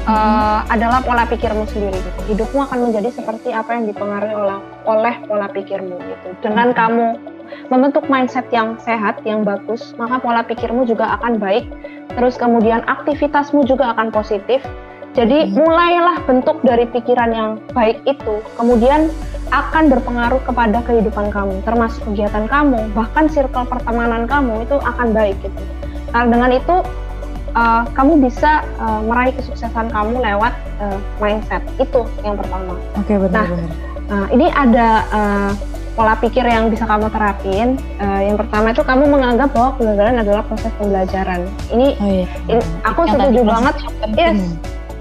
uh, 0.08 0.60
adalah 0.68 1.00
pola 1.04 1.24
pikirmu 1.28 1.64
sendiri 1.68 1.98
gitu. 2.00 2.20
Hidupmu 2.36 2.60
akan 2.68 2.90
menjadi 2.90 3.10
seperti 3.12 3.56
apa 3.56 3.76
yang 3.76 3.86
dipengaruhi 3.88 4.36
oleh 4.36 4.58
oleh 4.88 5.16
pola 5.28 5.48
pikirmu 5.52 5.96
gitu. 6.00 6.28
Dengan 6.44 6.72
hmm. 6.72 6.78
kamu 6.78 7.08
membentuk 7.70 8.08
mindset 8.10 8.48
yang 8.50 8.80
sehat, 8.82 9.22
yang 9.28 9.46
bagus, 9.46 9.94
maka 10.00 10.20
pola 10.20 10.42
pikirmu 10.44 10.88
juga 10.88 11.20
akan 11.20 11.38
baik. 11.40 11.68
Terus 12.14 12.36
kemudian 12.38 12.84
aktivitasmu 12.86 13.66
juga 13.66 13.96
akan 13.96 14.12
positif. 14.14 14.62
Jadi 15.14 15.54
mulailah 15.54 16.26
bentuk 16.26 16.58
dari 16.66 16.90
pikiran 16.90 17.30
yang 17.30 17.52
baik 17.70 18.02
itu, 18.10 18.42
kemudian 18.58 19.14
akan 19.54 19.94
berpengaruh 19.94 20.42
kepada 20.42 20.82
kehidupan 20.82 21.30
kamu, 21.30 21.62
termasuk 21.62 22.02
kegiatan 22.10 22.50
kamu, 22.50 22.82
bahkan 22.98 23.30
circle 23.30 23.70
pertemanan 23.70 24.26
kamu 24.26 24.66
itu 24.66 24.82
akan 24.82 25.14
baik 25.14 25.38
gitu. 25.46 25.62
Karena 26.10 26.34
dengan 26.34 26.52
itu 26.58 26.76
uh, 27.54 27.86
kamu 27.94 28.26
bisa 28.26 28.66
uh, 28.82 29.06
meraih 29.06 29.34
kesuksesan 29.38 29.94
kamu 29.94 30.18
lewat 30.18 30.54
uh, 30.82 30.98
mindset 31.22 31.62
itu 31.78 32.02
yang 32.26 32.34
pertama. 32.34 32.74
Oke 32.98 33.14
okay, 33.14 33.18
benar. 33.22 33.46
Nah, 33.46 33.70
uh, 34.10 34.28
ini 34.34 34.50
ada 34.50 35.06
uh, 35.14 35.52
pola 35.94 36.18
pikir 36.18 36.42
yang 36.42 36.74
bisa 36.74 36.90
kamu 36.90 37.14
terapin. 37.14 37.78
Uh, 38.02 38.22
yang 38.26 38.38
pertama 38.38 38.74
itu 38.74 38.82
kamu 38.82 39.06
menganggap 39.06 39.54
bahwa 39.54 39.78
kegagalan 39.78 40.26
adalah 40.26 40.42
proses 40.50 40.74
pembelajaran. 40.82 41.46
Ini, 41.70 41.88
oh, 42.02 42.10
iya. 42.10 42.26
ini 42.50 42.62
aku 42.82 43.00
yang 43.06 43.14
setuju 43.14 43.42
banget. 43.46 43.76
Yes. 44.18 44.42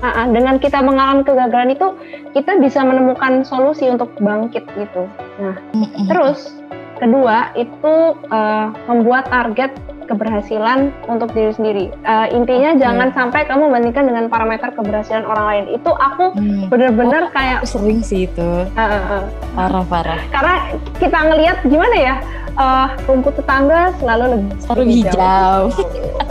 Uh, 0.03 0.27
dengan 0.35 0.59
kita 0.59 0.83
mengalami 0.83 1.23
kegagalan 1.23 1.79
itu 1.79 1.95
kita 2.35 2.59
bisa 2.59 2.83
menemukan 2.83 3.47
solusi 3.47 3.87
untuk 3.87 4.11
bangkit 4.19 4.67
gitu. 4.75 5.07
Nah, 5.39 5.55
mm 5.71 5.79
-hmm. 5.79 6.07
terus 6.11 6.51
kedua 6.99 7.55
itu 7.55 8.19
uh, 8.31 8.75
membuat 8.91 9.31
target 9.31 9.71
keberhasilan 10.07 10.91
untuk 11.09 11.31
diri 11.35 11.53
sendiri. 11.55 11.85
Uh, 12.05 12.27
intinya 12.33 12.75
okay. 12.75 12.81
jangan 12.83 13.09
sampai 13.15 13.41
kamu 13.47 13.71
bandingkan 13.71 14.05
dengan 14.07 14.25
parameter 14.29 14.69
keberhasilan 14.75 15.25
orang 15.27 15.47
lain. 15.47 15.65
Itu 15.77 15.91
aku 15.93 16.35
hmm. 16.37 16.71
bener-bener 16.71 17.29
oh, 17.29 17.33
kayak 17.35 17.61
sering 17.67 18.01
sih 18.01 18.27
itu. 18.31 18.51
Uh, 18.75 18.81
uh, 18.81 19.03
uh. 19.21 19.25
Parah 19.55 19.85
parah. 19.87 20.21
Karena 20.31 20.55
kita 20.99 21.19
ngelihat 21.29 21.59
gimana 21.67 21.97
ya? 21.97 22.15
uh, 22.57 22.89
rumput 23.09 23.35
tetangga 23.39 23.93
selalu 24.01 24.25
lebih, 24.37 24.53
selalu 24.65 24.83
hijau. 24.89 25.61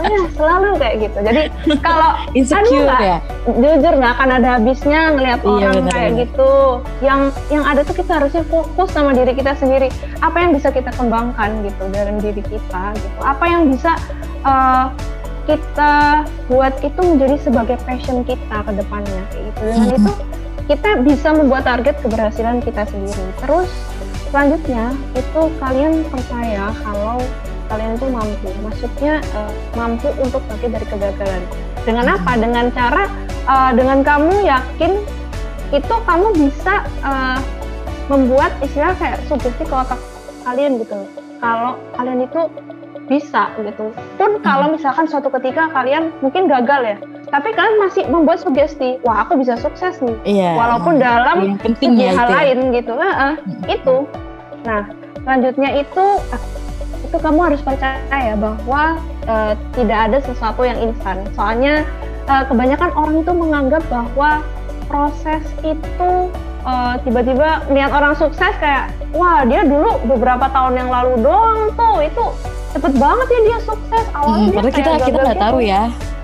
ya, 0.02 0.20
selalu 0.36 0.68
kayak 0.78 0.96
gitu. 1.08 1.18
Jadi 1.22 1.42
kalau 1.80 2.10
insecure 2.38 2.86
gak, 2.86 3.00
ya. 3.00 3.18
Jujur 3.42 3.92
nggak 3.98 4.12
akan 4.18 4.30
ada 4.38 4.48
habisnya 4.58 5.00
ngelihat 5.18 5.40
iya, 5.42 5.50
orang 5.50 5.74
bener, 5.82 5.92
kayak 5.92 6.10
bener. 6.10 6.22
gitu. 6.26 6.52
Yang 7.02 7.20
yang 7.50 7.64
ada 7.66 7.80
tuh 7.82 7.96
kita 7.96 8.12
harusnya 8.22 8.42
fokus 8.46 8.88
sama 8.94 9.10
diri 9.16 9.32
kita 9.34 9.52
sendiri. 9.58 9.88
Apa 10.22 10.36
yang 10.38 10.50
bisa 10.54 10.68
kita 10.70 10.90
kembangkan 10.94 11.50
gitu 11.66 11.82
dalam 11.90 12.16
diri 12.22 12.42
kita 12.46 12.82
gitu. 12.94 13.18
Apa 13.22 13.44
yang 13.50 13.61
bisa 13.68 13.98
uh, 14.46 14.90
kita 15.46 16.22
buat 16.46 16.74
itu 16.86 17.00
menjadi 17.02 17.36
sebagai 17.42 17.76
passion 17.82 18.22
kita 18.22 18.62
ke 18.62 18.72
depannya 18.78 19.22
kayak 19.34 19.42
gitu. 19.50 19.60
Dengan 19.66 19.90
itu 19.98 20.12
kita 20.70 20.90
bisa 21.02 21.28
membuat 21.34 21.66
target 21.66 21.98
keberhasilan 21.98 22.62
kita 22.62 22.86
sendiri. 22.86 23.26
Terus 23.42 23.68
selanjutnya 24.30 24.94
itu 25.18 25.40
kalian 25.58 26.06
percaya 26.06 26.70
kalau 26.86 27.18
kalian 27.66 27.98
itu 27.98 28.06
mampu. 28.06 28.48
Maksudnya 28.62 29.18
uh, 29.34 29.52
mampu 29.74 30.08
untuk 30.22 30.40
bangkit 30.46 30.70
dari 30.70 30.86
kegagalan. 30.86 31.42
Dengan 31.82 32.06
apa? 32.14 32.32
Dengan 32.38 32.70
cara 32.70 33.10
uh, 33.50 33.70
dengan 33.74 34.06
kamu 34.06 34.46
yakin 34.46 34.92
itu 35.72 35.94
kamu 36.06 36.26
bisa 36.36 36.86
uh, 37.02 37.40
membuat 38.12 38.52
istilah 38.60 38.92
kayak 39.00 39.18
sugesti 39.24 39.64
ke 39.64 39.72
otak 39.74 39.98
kalian 40.44 40.76
gitu 40.82 41.06
kalau 41.42 41.74
kalian 41.96 42.22
itu 42.26 42.40
bisa 43.10 43.50
gitu. 43.60 43.90
Pun 44.20 44.38
kalau 44.44 44.72
misalkan 44.74 45.06
suatu 45.10 45.28
ketika 45.40 45.70
kalian 45.74 46.14
mungkin 46.22 46.46
gagal 46.46 46.82
ya 46.84 46.98
tapi 47.32 47.48
kalian 47.56 47.80
masih 47.80 48.04
membuat 48.12 48.44
sugesti 48.44 49.00
wah 49.08 49.24
aku 49.24 49.40
bisa 49.40 49.56
sukses 49.56 49.96
nih. 50.04 50.16
Iya, 50.28 50.52
walaupun 50.52 51.00
dalam 51.00 51.56
segi 51.64 51.88
ya 51.96 52.12
hal 52.12 52.28
ya. 52.28 52.36
lain 52.36 52.58
gitu. 52.76 52.92
Uh, 52.92 53.08
uh, 53.08 53.32
itu. 53.64 53.96
Nah, 54.68 54.92
selanjutnya 55.24 55.80
itu 55.80 56.04
itu 57.08 57.16
kamu 57.16 57.40
harus 57.40 57.60
percaya 57.64 58.36
bahwa 58.36 59.00
uh, 59.24 59.56
tidak 59.72 59.98
ada 60.12 60.18
sesuatu 60.20 60.60
yang 60.68 60.76
instan. 60.84 61.24
Soalnya 61.32 61.88
uh, 62.28 62.44
kebanyakan 62.44 62.92
orang 62.92 63.24
itu 63.24 63.32
menganggap 63.32 63.82
bahwa 63.88 64.44
proses 64.92 65.40
itu 65.64 66.12
uh, 66.66 66.94
tiba-tiba 67.02 67.66
lihat 67.70 67.90
orang 67.92 68.14
sukses 68.16 68.52
kayak 68.58 68.90
wah 69.14 69.44
dia 69.46 69.62
dulu 69.66 70.00
beberapa 70.06 70.48
tahun 70.50 70.78
yang 70.78 70.90
lalu 70.90 71.20
doang 71.22 71.70
tuh 71.74 72.02
itu 72.02 72.24
cepet 72.72 72.92
banget 72.96 73.26
ya 73.28 73.40
dia 73.46 73.58
sukses. 73.62 74.04
Awalnya 74.16 74.48
hmm, 74.48 74.54
dia 74.54 74.72
kita 74.72 74.90
kita 75.04 75.20
nggak 75.20 75.42
tahu 75.42 75.58
gitu. 75.60 75.72
ya. 75.72 75.82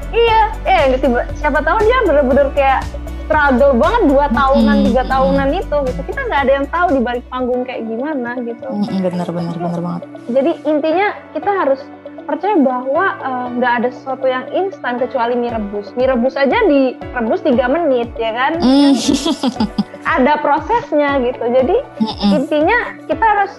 Iya 0.08 0.40
eh 0.64 0.82
tiba 0.96 1.20
siapa 1.36 1.60
tahu 1.60 1.78
dia 1.84 1.98
bener-bener 2.08 2.48
kayak 2.56 2.80
struggle 3.28 3.76
banget 3.76 4.02
dua 4.08 4.26
tahunan 4.32 4.76
hmm, 4.80 4.86
tiga 4.88 5.02
tahunan 5.04 5.48
itu 5.52 5.76
gitu. 5.84 6.00
Kita 6.08 6.20
nggak 6.24 6.40
ada 6.48 6.52
yang 6.56 6.66
tahu 6.72 6.86
di 6.96 7.00
balik 7.04 7.24
panggung 7.28 7.62
kayak 7.68 7.82
gimana 7.84 8.30
gitu. 8.40 8.64
Hmm, 8.64 8.98
benar 9.04 9.28
benar 9.28 9.54
benar 9.60 9.80
banget. 9.84 10.02
jadi 10.32 10.52
intinya 10.64 11.08
kita 11.36 11.50
harus 11.52 11.80
percaya 12.28 12.60
bahwa 12.60 13.04
eh, 13.24 13.46
nggak 13.56 13.72
uh, 13.72 13.78
ada 13.80 13.88
sesuatu 13.88 14.28
yang 14.28 14.44
instan 14.52 15.00
kecuali 15.00 15.32
mie 15.32 15.48
rebus 15.48 15.96
mie 15.96 16.12
rebus 16.12 16.36
aja 16.36 16.60
direbus 16.68 17.40
tiga 17.40 17.72
menit 17.72 18.12
ya 18.20 18.32
kan? 18.36 18.52
Mm. 18.60 18.92
ada 20.08 20.40
prosesnya 20.40 21.20
gitu. 21.20 21.44
Jadi 21.44 21.76
mm 22.00 22.30
intinya 22.32 22.78
kita 23.04 23.24
harus 23.24 23.52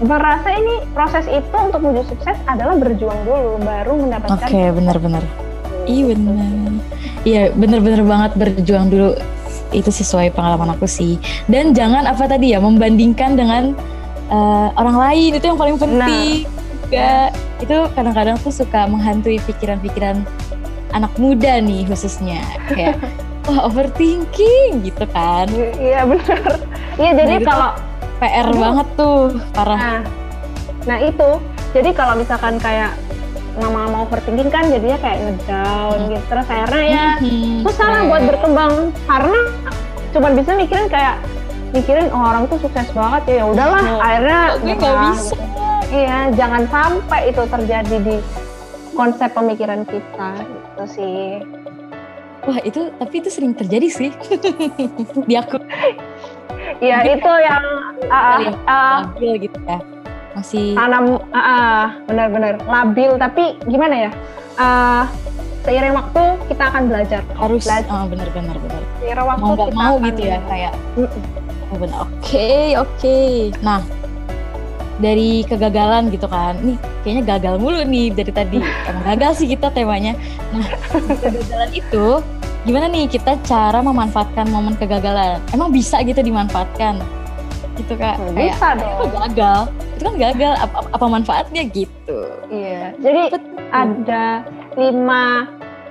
merasa 0.00 0.48
ini 0.56 0.80
proses 0.96 1.28
itu 1.28 1.56
untuk 1.60 1.84
menuju 1.84 2.08
sukses 2.16 2.36
adalah 2.48 2.80
berjuang 2.80 3.20
dulu 3.28 3.60
baru 3.60 4.00
mendapatkan 4.00 4.48
oke 4.48 4.48
okay, 4.48 4.72
benar-benar 4.72 5.24
iya 5.84 6.04
benar. 6.16 6.70
Iya 7.20 7.42
bener-bener 7.52 8.00
banget 8.04 8.30
berjuang 8.36 8.88
dulu. 8.88 9.10
Itu 9.70 9.90
sesuai 9.92 10.32
pengalaman 10.34 10.74
aku 10.74 10.88
sih. 10.88 11.20
Dan 11.46 11.76
jangan 11.76 12.08
apa 12.08 12.26
tadi 12.26 12.56
ya 12.56 12.58
membandingkan 12.62 13.36
dengan 13.36 13.76
uh, 14.32 14.72
orang 14.78 14.96
lain. 14.98 15.30
Itu 15.36 15.52
yang 15.52 15.60
paling 15.60 15.76
penting 15.76 16.48
nah. 16.48 16.80
juga. 16.88 17.12
Itu 17.60 17.76
kadang-kadang 17.92 18.36
tuh 18.40 18.52
suka 18.54 18.88
menghantui 18.88 19.36
pikiran-pikiran 19.44 20.24
anak 20.96 21.12
muda 21.20 21.60
nih 21.60 21.86
khususnya. 21.86 22.40
Kayak 22.72 22.98
wah 23.48 23.68
overthinking 23.68 24.84
gitu 24.84 25.04
kan? 25.14 25.46
Iya 25.78 26.04
benar. 26.04 26.50
Iya 27.00 27.10
jadi 27.16 27.34
nah, 27.40 27.44
kalau 27.46 27.70
PR 28.20 28.46
aduh. 28.48 28.60
banget 28.60 28.86
tuh 28.98 29.18
parah. 29.56 29.78
Nah, 29.78 30.00
nah 30.84 30.98
itu. 31.00 31.30
Jadi 31.70 31.90
kalau 31.94 32.18
misalkan 32.18 32.58
kayak 32.58 32.98
lama-lama 33.56 34.06
overthinking 34.08 34.50
kan 34.50 34.66
jadinya 34.68 34.98
kayak 35.00 35.18
ngedown 35.24 35.98
gitu. 36.10 36.24
Terus 36.28 36.46
akhirnya 36.50 36.82
ya 36.84 37.06
hmm, 37.22 37.62
susah 37.64 37.88
lah 37.88 38.02
buat 38.10 38.22
berkembang. 38.28 38.72
Karena 39.08 39.40
cuma 40.10 40.28
bisa 40.34 40.50
mikirin 40.58 40.86
kayak 40.90 41.22
mikirin 41.70 42.10
oh, 42.10 42.22
orang 42.34 42.50
tuh 42.50 42.58
sukses 42.58 42.90
banget 42.90 43.22
ya, 43.30 43.34
ya 43.42 43.44
udahlah 43.46 43.84
oh, 43.86 44.00
akhirnya 44.02 44.40
nggak 44.58 44.94
bisa. 45.14 45.38
Gitu. 45.38 45.46
iya 45.94 46.18
jangan 46.34 46.62
sampai 46.66 47.20
itu 47.30 47.42
terjadi 47.46 47.96
di 48.02 48.16
konsep 48.94 49.30
pemikiran 49.32 49.86
kita 49.86 50.30
gitu 50.42 50.84
sih 50.90 51.26
wah 52.46 52.58
itu 52.64 52.90
tapi 52.96 53.14
itu 53.20 53.30
sering 53.32 53.52
terjadi 53.52 53.88
sih. 53.88 54.10
Di 55.28 55.34
aku 55.36 55.60
Iya 56.80 57.04
itu 57.04 57.32
yang 57.44 57.64
uh, 58.08 58.40
uh, 58.64 58.98
gitu 59.18 59.58
ya. 59.68 59.78
Masih 60.32 60.72
tanam 60.78 61.20
uh, 61.34 61.86
benar-benar. 62.08 62.56
Labil 62.64 63.10
tapi 63.20 63.58
gimana 63.68 64.08
ya? 64.08 64.10
Uh, 64.56 65.04
seiring 65.66 65.92
waktu 65.92 66.22
kita 66.48 66.64
akan 66.72 66.82
belajar. 66.88 67.22
Harus 67.36 67.68
belajar. 67.68 67.90
Uh, 67.90 68.06
benar-benar 68.08 68.56
benar. 68.56 68.82
Seiring 69.02 69.26
waktu 69.28 69.44
mau 69.44 69.54
kita 69.56 69.76
mau 69.76 69.94
gitu 70.00 70.22
ya 70.24 70.38
kayak 70.48 70.72
oh, 71.70 71.76
benar 71.78 71.98
oke 72.02 72.12
okay, 72.20 72.66
oke. 72.74 72.88
Okay. 72.98 73.54
nah 73.62 73.80
dari 75.00 75.42
kegagalan 75.48 76.12
gitu 76.12 76.28
kan. 76.28 76.54
Nih 76.60 76.76
kayaknya 77.02 77.22
gagal 77.36 77.54
mulu 77.56 77.80
nih 77.82 78.12
dari 78.12 78.32
tadi. 78.32 78.58
Emang 78.60 79.04
gagal 79.04 79.40
sih 79.40 79.48
kita 79.48 79.72
temanya. 79.72 80.14
Nah 80.52 80.68
kegagalan 81.18 81.70
itu 81.72 82.06
gimana 82.68 82.86
nih 82.92 83.08
kita 83.08 83.40
cara 83.48 83.80
memanfaatkan 83.80 84.46
momen 84.52 84.76
kegagalan? 84.76 85.40
Emang 85.56 85.72
bisa 85.72 85.98
gitu 86.04 86.20
dimanfaatkan? 86.20 87.00
Gitu 87.80 87.96
kak. 87.96 88.20
Bisa 88.36 88.76
kayak, 88.76 89.00
dong. 89.00 89.10
Gagal? 89.16 89.60
Itu 89.96 90.02
kan 90.04 90.14
gagal. 90.20 90.52
Apa, 90.60 90.78
apa 90.92 91.06
manfaatnya? 91.08 91.62
Gitu. 91.64 92.20
Iya. 92.52 92.92
Jadi 93.00 93.22
Betul. 93.32 93.56
ada 93.72 94.44
lima 94.76 95.48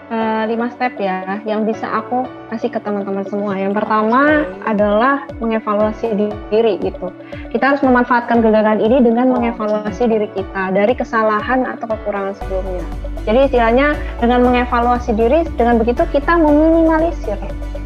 uh, 0.10 0.44
lima 0.50 0.68
step 0.74 0.98
ya 0.98 1.40
yang 1.46 1.64
bisa 1.64 1.86
aku 1.86 2.26
kasih 2.50 2.70
ke 2.74 2.80
teman-teman 2.82 3.24
semua. 3.30 3.56
Yang 3.56 3.82
pertama 3.82 4.44
adalah 4.66 5.26
mengevaluasi 5.38 6.14
diri 6.50 6.82
gitu. 6.82 7.14
Kita 7.50 7.74
harus 7.74 7.82
memanfaatkan 7.82 8.42
kegagalan 8.42 8.82
ini 8.82 9.02
dengan 9.02 9.34
mengevaluasi 9.34 10.10
diri 10.10 10.28
kita 10.34 10.74
dari 10.74 10.94
kesalahan 10.94 11.66
atau 11.66 11.86
kekurangan 11.90 12.36
sebelumnya. 12.42 12.86
Jadi 13.24 13.40
istilahnya 13.50 13.88
dengan 14.18 14.46
mengevaluasi 14.46 15.14
diri 15.14 15.46
dengan 15.56 15.78
begitu 15.78 16.04
kita 16.10 16.38
meminimalisir 16.38 17.38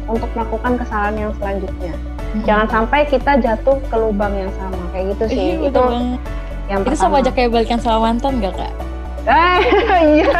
untuk 0.08 0.28
melakukan 0.36 0.80
kesalahan 0.80 1.16
yang 1.28 1.32
selanjutnya. 1.38 1.94
Jangan 2.42 2.66
sampai 2.66 3.06
kita 3.06 3.38
jatuh 3.38 3.78
ke 3.86 3.96
lubang 3.96 4.34
yang 4.34 4.50
sama. 4.58 4.80
Kayak 4.90 5.14
gitu 5.14 5.24
sih. 5.30 5.38
Iya, 5.38 5.70
itu 5.70 5.82
yang 6.64 6.80
itu 6.80 6.96
sama 6.96 7.20
aja 7.20 7.28
kayak 7.28 7.52
balikan 7.52 7.76
sama 7.76 8.08
mantan 8.08 8.40
gak 8.40 8.56
kak 8.56 8.72
eh 9.24 9.58
iya 10.20 10.32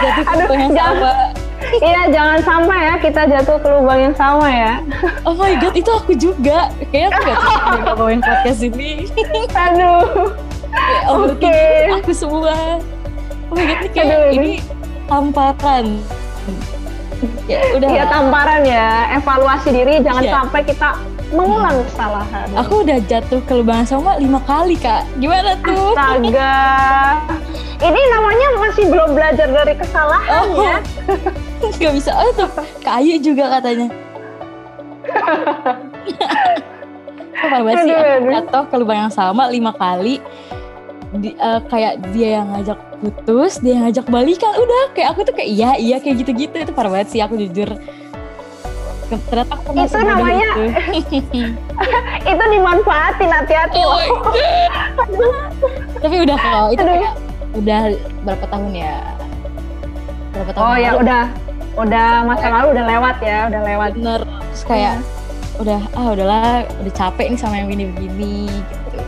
jatuh 0.00 0.24
ke 0.24 0.32
lubang 0.40 0.60
yang 0.60 0.74
sama 0.76 1.12
Iya, 1.80 2.12
jangan 2.12 2.38
sampai 2.44 2.78
ya 2.86 2.94
kita 3.00 3.22
jatuh 3.24 3.56
ke 3.56 3.68
lubang 3.72 3.98
yang 3.98 4.14
sama 4.14 4.46
ya. 4.52 4.74
Oh 5.26 5.32
my 5.34 5.56
god, 5.56 5.74
itu 5.74 5.90
aku 5.90 6.12
juga. 6.12 6.68
Kayaknya 6.92 7.08
aku 7.08 7.20
gak 7.24 7.38
cocok 7.40 7.78
ngomongin 7.88 8.20
podcast 8.20 8.60
ini. 8.62 8.92
Aduh. 9.64 10.04
Oke. 11.08 11.40
Okay. 11.40 11.88
Aku 11.98 12.12
semua. 12.12 12.78
Oh 13.48 13.54
my 13.56 13.64
god, 13.64 13.78
ini 13.80 13.88
kayak 13.90 14.06
Aduh, 14.06 14.36
ini 14.36 14.52
tamparan. 15.08 15.86
Ya 17.48 17.58
udah. 17.72 17.88
Iya 17.88 18.04
tamparan 18.12 18.62
ya. 18.68 18.88
Evaluasi 19.16 19.68
diri, 19.72 19.94
jangan 20.04 20.24
ya. 20.24 20.32
sampai 20.36 20.60
kita 20.68 20.90
mengulang 21.32 21.80
kesalahan. 21.90 22.46
Aku 22.60 22.84
udah 22.84 22.98
jatuh 23.08 23.40
ke 23.48 23.52
lubang 23.56 23.82
sama 23.88 24.20
lima 24.20 24.38
kali 24.44 24.76
kak. 24.76 25.08
Gimana 25.18 25.56
tuh? 25.64 25.96
Astaga. 25.96 26.54
Ini 27.84 28.00
namanya 28.16 28.46
masih 28.64 28.84
belum 28.88 29.10
belajar 29.12 29.48
dari 29.52 29.74
kesalahan 29.76 30.48
oh. 30.48 30.64
ya. 30.64 30.76
Gak 31.84 31.92
bisa. 31.92 32.16
Oh 32.16 32.32
tuh 32.32 32.48
kayu 32.80 33.20
juga 33.20 33.60
katanya. 33.60 33.92
Parah 37.36 37.60
banget 37.68 37.84
sih. 37.84 37.92
Aku 37.92 38.28
jatuh 38.32 38.64
ke 38.72 38.74
lubang 38.80 38.98
yang 39.04 39.12
sama 39.12 39.52
lima 39.52 39.76
kali. 39.76 40.24
Di, 41.14 41.36
uh, 41.38 41.62
kayak 41.70 42.10
dia 42.10 42.42
yang 42.42 42.50
ngajak 42.56 42.80
putus, 42.98 43.60
dia 43.60 43.76
yang 43.76 43.84
ngajak 43.86 44.08
balikan. 44.08 44.56
Udah 44.56 44.96
kayak 44.96 45.08
aku 45.12 45.20
tuh 45.28 45.36
kayak 45.36 45.50
iya 45.52 45.70
iya 45.76 45.96
kayak 46.00 46.24
gitu-gitu. 46.24 46.56
Itu 46.64 46.72
parah 46.72 46.88
banget 46.88 47.12
sih 47.12 47.20
aku 47.20 47.36
jujur 47.36 47.68
ternyata 49.04 49.54
aku 49.54 49.78
itu 49.78 49.98
namanya 50.00 50.48
itu. 50.96 51.22
itu 52.34 52.44
dimanfaatin 52.50 53.30
hati-hati 53.30 53.80
oh 53.84 54.00
tapi 56.00 56.16
udah 56.24 56.36
kalau 56.40 56.66
itu 56.72 56.82
kayak 56.82 57.12
udah 57.54 57.80
berapa 58.26 58.44
tahun 58.50 58.72
ya? 58.74 58.96
Berapa 60.34 60.50
tahun 60.54 60.64
oh 60.66 60.76
ya 60.78 60.90
udah 60.98 61.22
udah 61.74 62.08
masa 62.22 62.46
lalu 62.50 62.66
udah 62.78 62.84
lewat 62.86 63.16
ya 63.22 63.38
udah 63.50 63.60
lewat. 63.62 63.90
Bener 63.98 64.22
terus 64.22 64.62
kayak 64.66 64.94
hmm. 64.98 65.62
udah 65.62 65.80
ah 65.94 66.08
udahlah 66.14 66.46
udah 66.82 66.92
capek 66.94 67.26
nih 67.34 67.40
sama 67.40 67.54
yang 67.58 67.66
begini-begini 67.70 68.50
gitu. 68.50 68.98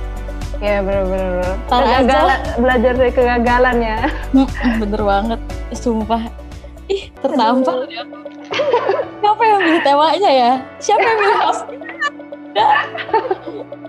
Ya 0.56 0.80
bener-bener 0.80 1.52
kegagalan 1.68 2.40
belajar 2.58 2.92
dari 2.96 3.12
kegagalan 3.12 3.76
ya. 3.82 3.98
Bener 4.82 5.02
banget. 5.02 5.40
Sumpah. 5.74 6.22
Ih 6.86 7.10
tertampar 7.18 7.90
Siapa 9.18 9.42
yang 9.42 9.58
milih 9.58 9.82
temanya 9.82 10.30
ya? 10.30 10.52
Siapa 10.78 11.02
yang 11.02 11.18
milih 11.18 11.38
host? 11.42 11.64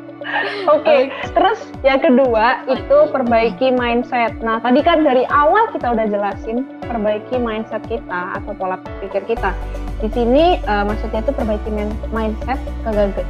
Oke, 0.68 0.84
okay. 0.84 1.02
terus 1.32 1.60
yang 1.88 2.04
kedua 2.04 2.68
itu 2.68 2.98
perbaiki 3.16 3.72
mindset. 3.72 4.36
Nah, 4.44 4.60
tadi 4.60 4.84
kan 4.84 5.00
dari 5.06 5.24
awal 5.32 5.72
kita 5.72 5.96
udah 5.96 6.06
jelasin 6.12 6.68
perbaiki 6.84 7.40
mindset 7.40 7.80
kita 7.88 8.36
atau 8.36 8.52
pola 8.52 8.76
pikir 9.00 9.24
kita. 9.24 9.56
Di 10.04 10.12
sini 10.12 10.60
uh, 10.68 10.84
maksudnya 10.84 11.24
itu 11.24 11.32
perbaiki 11.32 11.72
mindset 12.12 12.60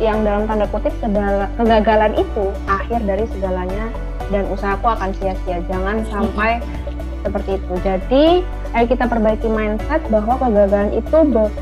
yang 0.01 0.25
dalam 0.25 0.49
tanda 0.49 0.65
kutip 0.73 0.91
kegagalan 0.99 2.17
itu 2.17 2.45
akhir 2.65 2.99
dari 3.05 3.29
segalanya 3.31 3.87
dan 4.33 4.43
usahaku 4.51 4.89
akan 4.91 5.13
sia-sia. 5.21 5.61
Jangan 5.69 6.03
sampai 6.09 6.59
seperti 7.25 7.57
itu. 7.57 7.73
Jadi 7.81 8.25
ayo 8.75 8.85
kita 8.85 9.05
perbaiki 9.07 9.47
mindset 9.47 10.03
bahwa 10.11 10.37
kegagalan 10.37 10.91
itu 10.93 11.17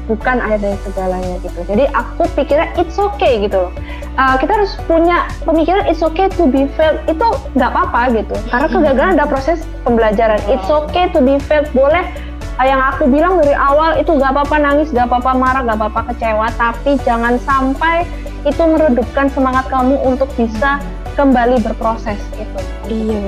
bukan 0.10 0.38
akhir 0.42 0.60
dari 0.64 0.78
segalanya 0.84 1.36
gitu. 1.46 1.60
Jadi 1.70 1.84
aku 1.94 2.24
pikirnya 2.34 2.74
it's 2.80 2.98
okay 2.98 3.46
gitu 3.46 3.72
Uh, 4.16 4.40
kita 4.40 4.56
harus 4.56 4.72
punya 4.88 5.28
pemikiran 5.44 5.84
it's 5.92 6.00
okay 6.00 6.32
to 6.32 6.48
be 6.48 6.72
failed 6.80 6.96
itu 7.12 7.28
nggak 7.60 7.68
apa-apa 7.68 8.16
gitu. 8.16 8.32
Karena 8.48 8.68
kegagalan 8.72 9.12
ada 9.20 9.28
proses 9.28 9.68
pembelajaran. 9.84 10.40
It's 10.48 10.72
okay 10.72 11.12
to 11.12 11.20
be 11.20 11.36
failed 11.36 11.68
boleh 11.76 12.08
uh, 12.56 12.64
yang 12.64 12.80
aku 12.80 13.12
bilang 13.12 13.44
dari 13.44 13.52
awal 13.52 14.00
itu 14.00 14.16
nggak 14.16 14.32
apa-apa 14.32 14.56
nangis, 14.56 14.88
nggak 14.96 15.12
apa-apa 15.12 15.32
marah, 15.36 15.62
nggak 15.68 15.78
apa-apa 15.84 16.16
kecewa, 16.16 16.48
tapi 16.56 16.96
jangan 17.04 17.36
sampai 17.44 18.08
itu 18.48 18.64
meredupkan 18.64 19.28
semangat 19.36 19.68
kamu 19.68 20.00
untuk 20.08 20.32
bisa 20.40 20.80
kembali 21.20 21.60
berproses 21.60 22.20
gitu. 22.40 22.60
Iya 22.88 23.28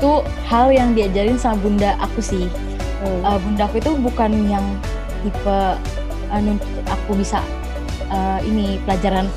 Itu 0.00 0.24
hal 0.48 0.72
yang 0.72 0.96
diajarin 0.96 1.36
sama 1.36 1.60
bunda 1.60 1.92
aku 2.00 2.24
sih. 2.24 2.48
Hmm. 3.04 3.20
Uh, 3.20 3.36
bunda 3.36 3.68
aku 3.68 3.84
itu 3.84 3.92
bukan 4.00 4.32
yang 4.48 4.64
tipe 5.20 5.58
uh, 6.32 6.56
aku 6.88 7.12
bisa 7.12 7.44
uh, 8.08 8.40
ini 8.40 8.80
pelajaran 8.88 9.28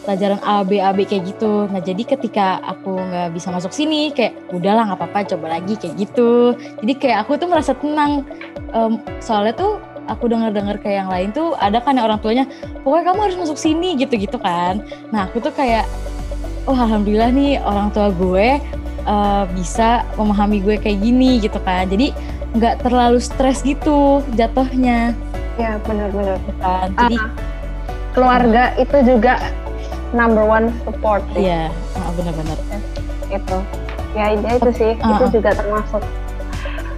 pelajaran 0.00 0.40
A 0.40 0.64
B 0.64 0.80
A 0.80 0.96
B 0.96 1.04
kayak 1.04 1.28
gitu. 1.28 1.68
Nah 1.68 1.84
jadi 1.84 2.00
ketika 2.16 2.64
aku 2.64 2.96
nggak 2.96 3.36
bisa 3.36 3.52
masuk 3.52 3.76
sini 3.76 4.08
kayak 4.16 4.40
udahlah 4.48 4.88
nggak 4.88 5.00
apa-apa 5.04 5.36
coba 5.36 5.60
lagi 5.60 5.76
kayak 5.76 6.00
gitu. 6.00 6.56
Jadi 6.80 6.92
kayak 6.96 7.28
aku 7.28 7.36
tuh 7.36 7.52
merasa 7.52 7.76
tenang. 7.76 8.24
Um, 8.72 9.04
soalnya 9.20 9.52
tuh 9.52 9.76
aku 10.08 10.32
dengar-dengar 10.32 10.80
kayak 10.80 11.04
yang 11.04 11.10
lain 11.12 11.28
tuh 11.36 11.52
ada 11.60 11.84
kan 11.84 11.94
yang 12.00 12.08
orang 12.08 12.18
tuanya 12.24 12.48
pokoknya 12.80 13.04
kamu 13.12 13.20
harus 13.28 13.36
masuk 13.36 13.58
sini 13.60 14.00
gitu-gitu 14.00 14.40
kan. 14.40 14.80
Nah 15.12 15.28
aku 15.28 15.44
tuh 15.44 15.52
kayak 15.52 15.84
oh 16.64 16.76
alhamdulillah 16.76 17.30
nih 17.30 17.60
orang 17.60 17.92
tua 17.92 18.08
gue 18.08 18.60
uh, 19.10 19.44
bisa 19.50 20.06
memahami 20.14 20.62
gue 20.62 20.76
kayak 20.78 21.02
gini 21.02 21.42
gitu 21.42 21.58
kan 21.66 21.90
jadi 21.90 22.14
nggak 22.54 22.82
terlalu 22.82 23.18
stres 23.22 23.62
gitu 23.62 24.22
jatuhnya. 24.34 25.14
Ya 25.58 25.78
benar-benar 25.86 26.38
kan. 26.58 26.90
Jadi 26.98 27.16
uh, 27.18 27.30
keluarga 28.14 28.74
uh, 28.74 28.82
itu 28.82 28.96
juga 29.06 29.38
number 30.10 30.42
one 30.42 30.74
support. 30.82 31.22
Iya. 31.34 31.70
Uh, 31.94 32.10
benar-benar 32.18 32.58
itu 33.30 33.58
ya 34.18 34.34
itu 34.34 34.70
sih. 34.74 34.92
Uh, 34.98 35.14
itu 35.14 35.38
juga 35.38 35.54
termasuk 35.54 36.02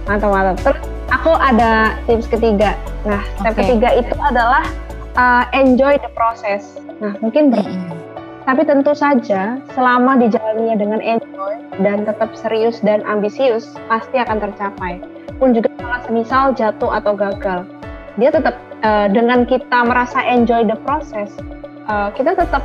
mantap-mantap. 0.09 0.57
Terus 0.65 0.79
aku 1.13 1.31
ada 1.37 1.93
tips 2.09 2.25
ketiga. 2.29 2.73
Nah 3.05 3.21
step 3.37 3.53
okay. 3.53 3.61
ketiga 3.61 3.89
itu 3.93 4.15
adalah 4.17 4.65
uh, 5.13 5.45
enjoy 5.53 6.01
the 6.01 6.09
process. 6.17 6.81
Nah 6.97 7.13
mungkin 7.21 7.53
ber 7.53 7.61
mm 7.61 7.69
-hmm 7.69 7.92
tapi 8.43 8.67
tentu 8.67 8.91
saja, 8.91 9.59
selama 9.71 10.19
dijalaninya 10.19 10.75
dengan 10.75 10.99
enjoy 10.99 11.53
dan 11.79 12.03
tetap 12.03 12.35
serius 12.35 12.83
dan 12.83 12.99
ambisius, 13.07 13.71
pasti 13.87 14.19
akan 14.19 14.39
tercapai. 14.43 14.99
Pun 15.39 15.55
juga 15.55 15.71
kalau 15.79 15.99
semisal 16.03 16.51
jatuh 16.51 16.91
atau 16.91 17.15
gagal, 17.15 17.63
dia 18.19 18.29
tetap 18.29 18.59
uh, 18.83 19.07
dengan 19.07 19.47
kita 19.47 19.87
merasa 19.87 20.19
enjoy 20.27 20.67
the 20.67 20.77
process, 20.83 21.31
uh, 21.87 22.11
kita 22.13 22.35
tetap 22.35 22.63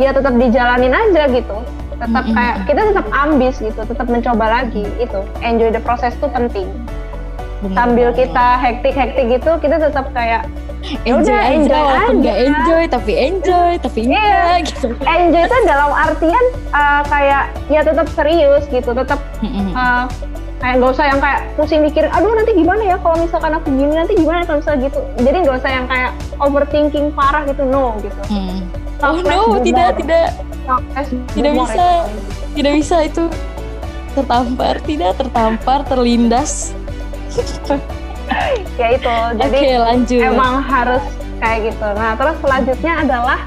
ya 0.00 0.16
tetap 0.16 0.32
dijalanin 0.36 0.96
aja 0.96 1.28
gitu. 1.28 1.58
Tetap 1.98 2.24
kayak 2.30 2.56
kita 2.70 2.80
tetap 2.94 3.06
ambis 3.10 3.58
gitu, 3.58 3.80
tetap 3.82 4.06
mencoba 4.06 4.62
lagi 4.62 4.86
itu. 5.02 5.20
Enjoy 5.42 5.68
the 5.74 5.82
process 5.82 6.14
itu 6.14 6.30
penting. 6.30 6.70
Sambil 7.74 8.14
kita 8.14 8.46
hektik-hektik 8.62 9.24
gitu, 9.34 9.50
kita 9.58 9.76
tetap 9.82 10.14
kayak 10.14 10.46
Ya 10.78 11.10
enjoy, 11.10 11.34
udah 11.34 11.42
enjoy 11.52 11.82
aja. 11.84 12.08
nggak 12.14 12.36
enjoy 12.38 12.82
tapi 12.86 13.12
enjoy 13.18 13.70
tapi 13.82 14.00
iya. 14.06 14.14
enggak 14.14 14.58
gitu. 14.70 14.88
Enjoy 15.04 15.42
itu 15.44 15.56
dalam 15.66 15.90
artian 15.90 16.44
uh, 16.70 17.02
kayak 17.10 17.42
ya 17.66 17.80
tetap 17.82 18.06
serius 18.14 18.64
gitu 18.70 18.90
tetap 18.94 19.20
uh, 19.74 20.06
kayak 20.62 20.74
nggak 20.78 20.90
usah 20.94 21.06
yang 21.10 21.20
kayak 21.20 21.40
pusing 21.58 21.82
mikir 21.82 22.06
aduh 22.08 22.30
nanti 22.34 22.54
gimana 22.54 22.82
ya 22.82 22.96
kalau 23.02 23.16
misalkan 23.20 23.52
aku 23.58 23.68
gini 23.74 23.92
nanti 23.94 24.14
gimana 24.14 24.46
kalau 24.46 24.58
misalnya 24.62 24.80
gitu. 24.86 25.00
Jadi 25.18 25.36
nggak 25.44 25.56
usah 25.60 25.70
yang 25.70 25.86
kayak 25.90 26.10
overthinking 26.38 27.06
parah 27.12 27.42
gitu 27.44 27.62
no 27.66 27.98
gitu. 28.00 28.20
Hmm. 28.30 28.58
oh 29.02 29.18
no 29.18 29.58
tidak 29.60 29.98
tidak. 29.98 30.26
Tidak 31.34 31.52
bisa. 31.58 31.86
tidak 32.54 32.72
bisa 32.78 32.96
itu. 33.02 33.24
Tertampar 34.14 34.74
tidak 34.86 35.12
tertampar 35.20 35.82
terlindas 35.86 36.72
ya 38.80 38.88
itu 38.94 39.16
jadi 39.40 39.58
okay, 39.58 39.78
lanjut. 39.78 40.20
emang 40.22 40.54
harus 40.62 41.04
kayak 41.38 41.72
gitu 41.72 41.88
nah 41.96 42.12
terus 42.14 42.36
selanjutnya 42.42 42.92
adalah 43.02 43.38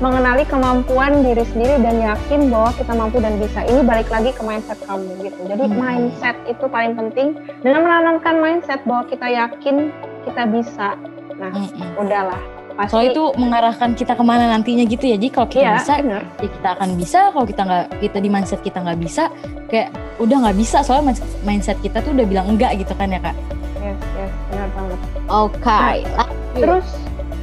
mengenali 0.00 0.48
kemampuan 0.48 1.20
diri 1.20 1.44
sendiri 1.52 1.76
dan 1.84 2.00
yakin 2.00 2.48
bahwa 2.48 2.72
kita 2.72 2.92
mampu 2.96 3.20
dan 3.20 3.36
bisa. 3.36 3.60
Ini 3.68 3.84
balik 3.84 4.08
lagi 4.08 4.32
ke 4.32 4.40
mindset 4.40 4.80
kamu 4.88 5.28
gitu. 5.28 5.40
Jadi 5.44 5.64
hmm. 5.68 5.76
mindset 5.76 6.36
itu 6.48 6.64
paling 6.72 6.96
penting. 6.96 7.36
Dengan 7.60 7.84
menanamkan 7.84 8.40
mindset 8.40 8.80
bahwa 8.88 9.04
kita 9.12 9.28
yakin 9.28 9.92
kita 10.24 10.42
bisa. 10.48 10.96
Nah, 11.36 11.52
hmm. 11.52 12.00
udahlah. 12.00 12.59
Pasti. 12.80 12.92
Soalnya 12.96 13.10
itu 13.12 13.24
mengarahkan 13.36 13.90
kita 13.92 14.12
ke 14.16 14.24
mana 14.24 14.48
nantinya 14.56 14.88
gitu 14.88 15.04
ya. 15.04 15.20
Jadi 15.20 15.28
kalau 15.28 15.48
kita 15.52 15.68
ya, 15.68 15.76
bisa, 15.76 15.92
bener. 16.00 16.22
ya 16.40 16.48
kita 16.48 16.68
akan 16.80 16.88
bisa. 16.96 17.20
Kalau 17.28 17.44
kita 17.44 17.62
nggak, 17.68 17.86
kita 18.00 18.18
di 18.24 18.28
mindset 18.32 18.60
kita 18.64 18.78
nggak 18.80 18.98
bisa, 19.04 19.28
kayak 19.68 19.92
udah 20.16 20.36
nggak 20.48 20.56
bisa. 20.56 20.80
Soalnya 20.80 21.12
mindset 21.44 21.76
kita 21.84 22.00
tuh 22.00 22.16
udah 22.16 22.24
bilang 22.24 22.48
enggak 22.48 22.80
gitu 22.80 22.96
kan 22.96 23.12
ya 23.12 23.20
kak 23.20 23.36
yes 23.80 24.00
yes 24.16 24.32
benar 24.52 24.68
banget 24.76 24.98
oke 25.26 25.56
okay. 25.58 25.96
nah, 26.14 26.28
terus 26.54 26.86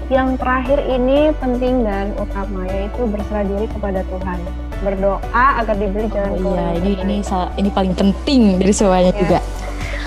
yang 0.07 0.39
terakhir 0.39 0.79
ini 0.87 1.35
penting 1.35 1.83
dan 1.83 2.15
utama 2.15 2.63
yaitu 2.71 3.01
berserah 3.11 3.43
diri 3.43 3.67
kepada 3.67 3.99
Tuhan 4.07 4.39
berdoa 4.77 5.47
agar 5.59 5.75
diberi 5.75 6.07
jalan 6.13 6.31
oh, 6.45 6.53
iya 6.55 6.67
ini 6.79 6.91
ini 7.01 7.15
ini 7.59 7.69
paling 7.73 7.93
penting 7.97 8.61
dari 8.61 8.71
semuanya 8.71 9.11
ya. 9.11 9.19
juga 9.19 9.39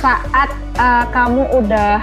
saat 0.00 0.50
uh, 0.80 1.04
kamu 1.12 1.42
udah 1.52 2.00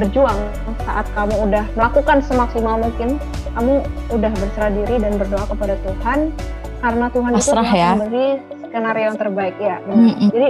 berjuang 0.00 0.40
saat 0.88 1.06
kamu 1.12 1.34
udah 1.44 1.64
melakukan 1.76 2.18
semaksimal 2.24 2.80
mungkin 2.80 3.20
kamu 3.52 3.84
udah 4.08 4.32
berserah 4.32 4.72
diri 4.72 4.96
dan 4.96 5.12
berdoa 5.20 5.44
kepada 5.44 5.74
Tuhan 5.84 6.18
karena 6.80 7.06
Tuhan 7.12 7.32
Pasrah 7.36 7.68
itu 7.68 7.76
ya. 7.76 7.90
memberi 7.92 8.28
skenario 8.64 9.04
yang 9.12 9.18
terbaik 9.20 9.56
ya 9.60 9.76
mm 9.84 9.92
-mm. 9.92 10.28
jadi 10.32 10.48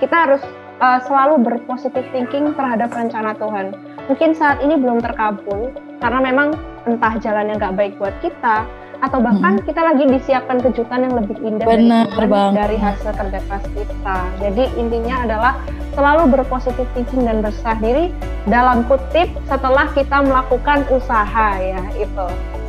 kita 0.00 0.16
harus 0.16 0.42
uh, 0.80 0.98
selalu 1.04 1.44
berpositif 1.44 2.04
thinking 2.14 2.54
terhadap 2.56 2.88
rencana 2.94 3.36
Tuhan. 3.36 3.76
mungkin 4.08 4.32
saat 4.32 4.64
ini 4.64 4.80
belum 4.80 5.04
terkabul 5.04 5.68
karena 6.00 6.20
memang 6.24 6.56
entah 6.88 7.14
jalan 7.20 7.52
yang 7.52 7.58
nggak 7.60 7.76
baik 7.76 7.92
buat 8.00 8.16
kita 8.24 8.64
atau 8.98 9.22
bahkan 9.22 9.58
hmm. 9.58 9.64
kita 9.66 9.80
lagi 9.80 10.04
disiapkan 10.10 10.58
kejutan 10.58 11.06
yang 11.06 11.14
lebih 11.14 11.36
indah 11.38 11.66
Benar 11.66 12.06
dari, 12.10 12.54
dari 12.54 12.76
hasil 12.76 13.14
kerja 13.14 13.38
keras 13.46 13.64
kita. 13.70 14.18
Jadi 14.42 14.64
intinya 14.74 15.14
adalah 15.22 15.52
selalu 15.94 16.22
berpositif 16.34 16.86
thinking 16.94 17.26
dan 17.26 17.38
berserah 17.38 17.78
diri 17.78 18.10
dalam 18.50 18.82
kutip 18.90 19.30
setelah 19.46 19.86
kita 19.94 20.22
melakukan 20.22 20.82
usaha 20.90 21.48
ya 21.62 21.82
itu. 21.94 22.26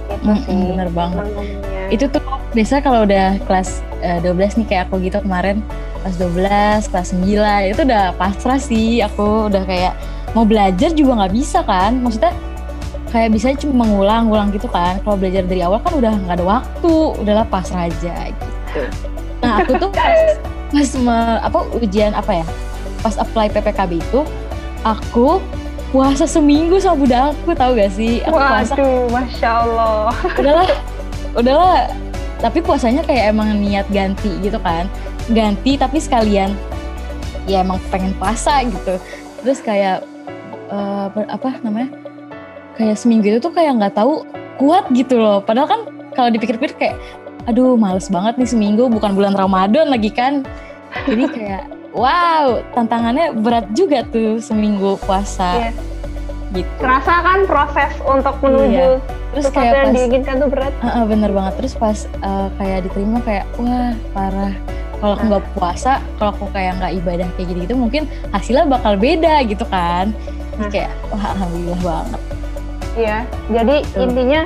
Itu 0.09 0.29
hmm, 0.29 0.41
sih. 0.45 0.61
Bener 0.73 0.89
banget. 0.93 1.25
Itu 1.89 2.05
tuh 2.13 2.21
biasa 2.53 2.81
kalau 2.81 3.05
udah 3.05 3.37
kelas 3.45 3.81
uh, 4.01 4.21
eh, 4.21 4.29
12 4.29 4.61
nih 4.61 4.67
kayak 4.69 4.83
aku 4.89 5.01
gitu 5.01 5.21
kemarin 5.21 5.61
kelas 6.01 6.15
12, 6.17 6.91
kelas 6.93 7.09
9 7.13 7.73
itu 7.75 7.81
udah 7.85 8.05
pasrah 8.17 8.61
sih 8.61 9.03
aku 9.05 9.51
udah 9.51 9.63
kayak 9.67 9.93
mau 10.33 10.45
belajar 10.45 10.93
juga 10.93 11.25
nggak 11.25 11.33
bisa 11.33 11.65
kan 11.65 11.97
maksudnya 12.01 12.33
kayak 13.09 13.29
bisa 13.33 13.53
cuma 13.57 13.85
mengulang-ulang 13.85 14.53
gitu 14.53 14.69
kan. 14.69 15.01
Kalau 15.01 15.17
belajar 15.17 15.43
dari 15.45 15.61
awal 15.65 15.81
kan 15.81 15.93
udah 15.97 16.13
nggak 16.13 16.37
ada 16.39 16.45
waktu 16.45 16.93
udahlah 17.19 17.45
pasrah 17.49 17.89
aja 17.89 18.29
gitu. 18.29 18.81
Nah 19.41 19.61
aku 19.63 19.71
tuh 19.81 19.89
pas, 19.89 20.37
pas 20.69 20.89
me, 21.01 21.17
apa 21.41 21.59
ujian 21.81 22.13
apa 22.13 22.43
ya 22.43 22.45
pas 22.99 23.15
apply 23.15 23.47
PPKB 23.49 24.03
itu 24.03 24.21
aku 24.83 25.39
puasa 25.89 26.29
seminggu 26.29 26.77
sama 26.77 27.01
bunda 27.01 27.19
aku 27.33 27.51
tahu 27.57 27.71
gak 27.73 27.91
sih? 27.97 28.21
Aku 28.29 28.37
Waduh, 28.37 28.49
puasa 28.53 28.73
masya 29.09 29.49
Allah. 29.65 30.13
Udahlah 30.37 30.67
udahlah. 31.33 31.77
Tapi 32.39 32.63
puasanya 32.63 33.03
kayak 33.03 33.35
emang 33.35 33.51
niat 33.59 33.87
ganti 33.91 34.31
gitu 34.39 34.61
kan. 34.63 34.87
Ganti 35.33 35.75
tapi 35.75 35.99
sekalian. 35.99 36.53
Ya 37.49 37.65
emang 37.65 37.81
pengen 37.89 38.13
puasa 38.15 38.61
gitu. 38.63 38.95
Terus 39.41 39.59
kayak 39.65 40.05
uh, 40.69 41.09
apa 41.27 41.57
namanya 41.65 41.98
kayak 42.79 42.95
seminggu 42.95 43.35
itu 43.35 43.43
tuh 43.43 43.51
kayak 43.51 43.75
nggak 43.75 43.93
tahu 43.99 44.23
kuat 44.55 44.87
gitu 44.95 45.19
loh. 45.19 45.43
Padahal 45.43 45.67
kan 45.67 45.81
kalau 46.15 46.31
dipikir-pikir 46.31 46.79
kayak 46.79 46.95
aduh 47.43 47.75
males 47.75 48.07
banget 48.07 48.39
nih 48.39 48.47
seminggu 48.47 48.87
bukan 48.87 49.11
bulan 49.19 49.35
Ramadan 49.35 49.91
lagi 49.91 50.07
kan. 50.07 50.47
Jadi 51.03 51.27
kayak 51.27 51.67
wow 51.91 52.63
tantangannya 52.71 53.35
berat 53.35 53.67
juga 53.75 54.07
tuh 54.07 54.39
seminggu 54.39 54.95
puasa. 55.03 55.59
Iya. 55.59 55.71
Gitu. 56.49 56.71
Kerasa 56.81 57.13
kan 57.21 57.39
proses 57.45 57.93
untuk 58.07 58.35
menuju 58.41 58.97
iya. 58.97 59.17
Terus 59.29 59.45
kayak 59.53 59.69
yang 59.69 59.85
pas, 59.85 59.93
diinginkan 59.93 60.35
tuh 60.41 60.49
berat. 60.49 60.73
Uh, 60.81 60.87
uh, 60.87 61.03
bener 61.05 61.29
banget. 61.29 61.53
Terus 61.61 61.73
pas 61.77 61.97
uh, 62.25 62.49
kayak 62.57 62.89
diterima 62.89 63.21
kayak 63.21 63.45
wah 63.59 63.93
parah. 64.15 64.55
Kalau 64.99 65.15
aku 65.15 65.23
nggak 65.31 65.45
puasa, 65.55 65.93
kalau 66.19 66.31
aku 66.35 66.45
kayak 66.51 66.75
nggak 66.75 66.91
ibadah 66.99 67.29
kayak 67.39 67.55
gitu, 67.55 67.71
mungkin 67.77 68.03
hasilnya 68.35 68.67
bakal 68.67 68.99
beda 68.99 69.47
gitu 69.47 69.63
kan. 69.69 70.11
Nah. 70.59 70.67
kayak 70.67 70.91
wah 71.07 71.23
alhamdulillah 71.31 71.79
banget 71.79 72.21
ya. 72.95 73.25
Jadi 73.51 73.83
hmm. 73.83 74.03
intinya 74.05 74.41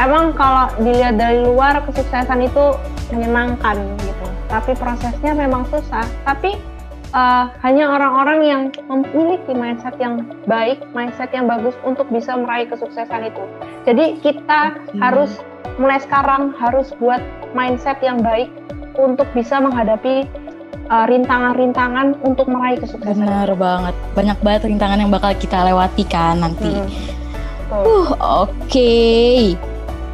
emang 0.00 0.36
kalau 0.36 0.68
dilihat 0.80 1.16
dari 1.16 1.40
luar 1.44 1.80
kesuksesan 1.88 2.44
itu 2.44 2.76
menyenangkan 3.12 3.76
gitu. 4.02 4.26
Tapi 4.50 4.72
prosesnya 4.76 5.32
memang 5.32 5.64
susah. 5.70 6.04
Tapi 6.26 6.56
uh, 7.16 7.52
hanya 7.62 7.88
orang-orang 7.90 8.38
yang 8.44 8.62
memiliki 8.90 9.52
mindset 9.56 9.94
yang 10.00 10.26
baik, 10.44 10.82
mindset 10.92 11.30
yang 11.32 11.46
bagus 11.46 11.74
untuk 11.86 12.08
bisa 12.12 12.34
meraih 12.36 12.66
kesuksesan 12.68 13.30
itu. 13.30 13.42
Jadi 13.86 14.18
kita 14.20 14.76
hmm. 14.76 15.00
harus 15.00 15.38
mulai 15.76 16.00
sekarang 16.00 16.56
harus 16.56 16.92
buat 16.96 17.20
mindset 17.52 18.00
yang 18.00 18.24
baik 18.24 18.48
untuk 18.96 19.28
bisa 19.36 19.60
menghadapi 19.60 20.24
eh, 20.88 21.04
rintangan-rintangan 21.04 22.16
uh, 22.16 22.24
untuk 22.24 22.48
meraih 22.48 22.80
kesuksesan. 22.80 23.28
Benar 23.28 23.52
banget. 23.60 23.94
Banyak 24.16 24.38
banget 24.40 24.62
rintangan 24.72 24.98
yang 25.04 25.12
bakal 25.12 25.36
kita 25.36 25.68
lewati 25.68 26.04
kan 26.08 26.40
nanti. 26.40 26.72
Hmm. 26.72 26.88
Uh, 27.70 27.82
oke. 27.84 28.50
Okay. 28.70 29.58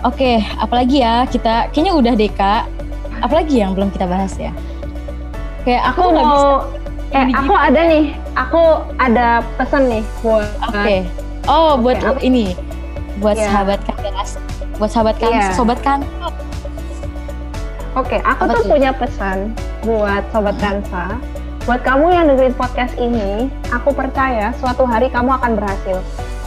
Oke, 0.03 0.19
okay, 0.19 0.37
apalagi 0.59 0.99
ya 0.99 1.23
kita 1.31 1.71
kayaknya 1.71 1.93
udah 1.95 2.13
deh 2.19 2.33
Kak. 2.33 2.67
Apalagi 3.23 3.63
yang 3.63 3.71
belum 3.79 3.95
kita 3.95 4.11
bahas 4.11 4.35
ya? 4.35 4.51
Kayak 5.63 5.95
aku 5.95 6.11
nggak 6.11 6.27
bisa. 6.27 6.49
Eh, 7.13 7.27
aku 7.39 7.53
ada 7.55 7.81
nih. 7.87 8.05
Aku 8.35 8.63
ada 8.99 9.47
pesan 9.61 9.87
nih 9.87 10.03
buat. 10.25 10.49
Oke. 10.67 10.75
Okay. 10.75 11.01
Oh, 11.47 11.79
buat 11.79 12.03
okay, 12.03 12.27
ini. 12.27 12.59
Buat 13.23 13.39
yeah. 13.39 13.47
sahabat 13.47 13.79
kandas. 13.87 14.31
Buat 14.81 14.91
sahabat 14.91 15.17
kan, 15.23 15.31
yeah. 15.31 15.55
sobat 15.55 15.79
kan. 15.87 16.01
Oke, 17.93 18.17
okay, 18.17 18.21
aku 18.25 18.49
Apa 18.49 18.55
tuh, 18.57 18.63
tuh 18.65 18.73
punya 18.75 18.91
pesan 18.91 19.55
buat 19.87 20.25
sobat. 20.35 20.57
Kansa. 20.59 21.21
Buat 21.63 21.87
kamu 21.87 22.07
yang 22.11 22.27
dengerin 22.27 22.59
podcast 22.59 22.99
ini, 22.99 23.47
aku 23.71 23.95
percaya 23.95 24.51
suatu 24.59 24.83
hari 24.83 25.07
kamu 25.15 25.31
akan 25.31 25.55
berhasil. 25.55 26.03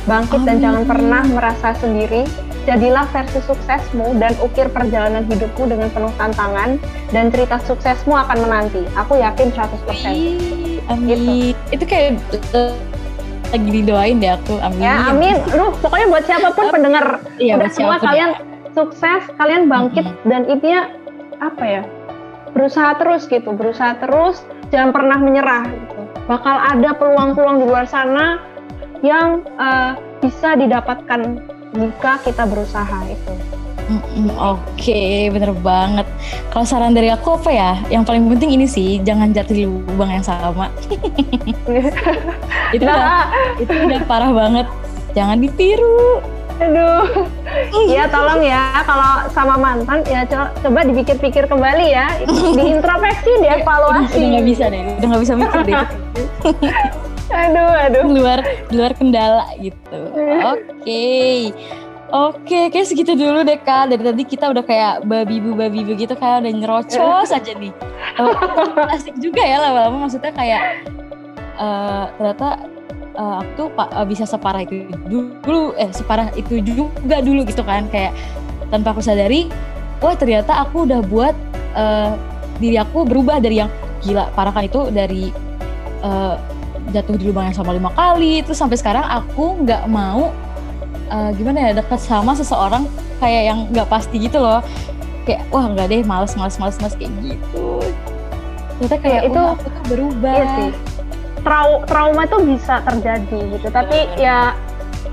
Bangkit 0.06 0.46
Amin. 0.46 0.48
dan 0.48 0.58
jangan 0.62 0.84
pernah 0.86 1.22
merasa 1.26 1.74
sendiri. 1.82 2.30
Jadilah 2.66 3.06
versi 3.14 3.42
suksesmu 3.46 4.18
dan 4.18 4.34
ukir 4.42 4.66
perjalanan 4.74 5.22
hidupmu 5.30 5.70
dengan 5.70 5.90
penuh 5.94 6.10
tantangan 6.18 6.82
dan 7.14 7.30
cerita 7.30 7.62
suksesmu 7.62 8.14
akan 8.14 8.38
menanti. 8.42 8.82
Aku 8.98 9.22
yakin 9.22 9.54
100%. 9.54 9.86
Wih, 9.86 10.82
amin. 10.90 11.54
Gitu. 11.54 11.78
Itu 11.78 11.84
kayak 11.86 12.18
uh, 12.58 12.74
lagi 13.54 13.70
didoain 13.70 14.18
deh 14.18 14.34
aku. 14.34 14.58
Amin. 14.66 14.82
Ya, 14.82 15.14
amin. 15.14 15.38
Lu 15.54 15.78
pokoknya 15.78 16.06
buat 16.10 16.24
siapa 16.26 16.50
pun 16.58 16.74
pendengar 16.74 17.22
iya, 17.38 17.54
buat 17.58 17.74
semua 17.74 18.02
kalian 18.02 18.34
sukses, 18.74 19.22
kalian 19.38 19.70
bangkit 19.70 20.06
mm 20.06 20.14
-hmm. 20.14 20.30
dan 20.30 20.42
intinya 20.50 20.82
apa 21.42 21.64
ya? 21.66 21.82
Berusaha 22.58 22.98
terus 22.98 23.30
gitu, 23.30 23.54
berusaha 23.54 23.94
terus, 24.02 24.42
jangan 24.74 24.90
pernah 24.90 25.18
menyerah 25.22 25.70
gitu. 25.70 26.02
Bakal 26.26 26.56
ada 26.74 26.90
peluang-peluang 26.98 27.62
di 27.62 27.66
luar 27.70 27.86
sana 27.86 28.55
yang 29.06 29.46
uh, 29.62 29.94
bisa 30.20 30.58
didapatkan 30.58 31.38
jika 31.78 32.18
kita 32.26 32.44
berusaha 32.50 32.98
itu. 33.06 33.34
Mm 33.86 34.02
-mm, 34.02 34.28
Oke, 34.42 34.66
okay, 34.74 35.30
bener 35.30 35.54
banget. 35.62 36.10
Kalau 36.50 36.66
saran 36.66 36.98
dari 36.98 37.14
aku 37.14 37.38
apa 37.38 37.54
ya? 37.54 37.72
Yang 37.94 38.04
paling 38.10 38.24
penting 38.34 38.58
ini 38.58 38.66
sih, 38.66 38.98
jangan 39.06 39.30
jatuh 39.30 39.54
di 39.54 39.70
lubang 39.70 40.10
yang 40.10 40.26
sama. 40.26 40.74
itu 42.74 42.82
nah. 42.82 42.98
udah, 42.98 43.22
itu 43.62 43.70
udah 43.70 44.02
parah 44.10 44.34
banget. 44.34 44.66
Jangan 45.14 45.38
ditiru. 45.38 46.26
Aduh, 46.56 47.28
ya 47.92 48.08
tolong 48.08 48.40
ya 48.40 48.80
kalau 48.88 49.28
sama 49.36 49.60
mantan 49.60 50.00
ya 50.08 50.24
co 50.24 50.48
coba 50.64 50.88
dipikir-pikir 50.88 51.52
kembali 51.52 51.92
ya, 51.92 52.16
diintrospeksi, 52.58 53.44
dievaluasi. 53.44 54.16
Udah 54.16 54.30
nggak 54.40 54.46
bisa 54.48 54.64
deh, 54.72 54.82
udah 54.96 55.08
nggak 55.12 55.24
bisa 55.28 55.34
mikir 55.36 55.62
deh. 55.68 55.76
aduh 57.36 57.72
aduh. 57.76 58.04
Luar 58.08 58.40
luar 58.72 58.92
kendala 58.96 59.46
gitu. 59.60 60.00
Oke. 60.16 60.72
Okay. 60.82 61.40
Oke, 62.16 62.70
kayak 62.70 62.88
segitu 62.88 63.18
dulu 63.18 63.42
deh 63.42 63.58
kak. 63.60 63.92
Dari 63.92 64.00
tadi 64.00 64.24
kita 64.24 64.54
udah 64.54 64.64
kayak 64.64 65.04
babi 65.10 65.42
bu 65.42 65.58
babi 65.58 65.82
bu 65.82 65.98
gitu 65.98 66.14
kayak 66.14 66.46
udah 66.46 66.54
nyerocos 66.54 67.30
aja 67.34 67.52
nih. 67.58 67.74
Oh, 68.22 68.32
asik 68.94 69.18
juga 69.18 69.42
ya 69.42 69.58
lama-lama. 69.60 70.06
Maksudnya 70.06 70.32
kayak 70.32 70.86
uh, 71.58 72.08
ternyata 72.16 72.62
uh, 73.18 73.42
aku 73.42 73.52
tuh 73.58 73.68
uh, 73.74 74.06
bisa 74.06 74.24
separah 74.24 74.64
itu 74.64 74.86
dulu, 75.10 75.74
eh 75.82 75.90
separah 75.90 76.30
itu 76.38 76.62
juga 76.62 77.26
dulu 77.26 77.42
gitu 77.44 77.66
kan. 77.66 77.90
Kayak 77.90 78.14
tanpa 78.70 78.94
aku 78.94 79.02
sadari, 79.02 79.50
wah 80.00 80.14
ternyata 80.14 80.62
aku 80.62 80.86
udah 80.86 81.02
buat 81.04 81.36
uh, 81.74 82.14
diri 82.62 82.80
aku 82.80 83.04
berubah 83.04 83.42
dari 83.42 83.60
yang 83.66 83.72
gila 84.06 84.30
parah 84.38 84.54
kan 84.54 84.70
itu 84.70 84.94
dari 84.94 85.34
uh, 86.06 86.38
jatuh 86.94 87.16
di 87.18 87.30
lubang 87.30 87.50
yang 87.50 87.58
sama 87.58 87.74
lima 87.74 87.90
kali. 87.94 88.44
Terus 88.46 88.60
sampai 88.60 88.78
sekarang 88.78 89.06
aku 89.06 89.66
nggak 89.66 89.86
mau 89.90 90.34
uh, 91.10 91.30
gimana 91.34 91.72
ya 91.72 91.82
dekat 91.82 92.02
sama 92.02 92.38
seseorang 92.38 92.86
kayak 93.18 93.44
yang 93.54 93.60
nggak 93.72 93.88
pasti 93.90 94.22
gitu 94.22 94.42
loh. 94.42 94.62
Kayak 95.26 95.48
wah 95.50 95.66
nggak 95.66 95.88
deh 95.90 96.02
males 96.06 96.34
males 96.38 96.56
males 96.62 96.78
males 96.78 96.96
kayak 96.98 97.14
gitu. 97.24 97.82
Ternyata 98.78 98.96
kayak 99.02 99.22
ya, 99.24 99.30
itu 99.32 99.42
aku 99.42 99.68
tuh 99.72 99.84
berubah. 99.90 100.34
iya 100.36 100.46
sih. 100.60 100.70
Trau 101.46 101.72
trauma 101.86 102.26
itu 102.26 102.38
bisa 102.44 102.82
terjadi 102.82 103.40
gitu. 103.58 103.68
Tapi 103.70 103.98
ya 104.18 104.54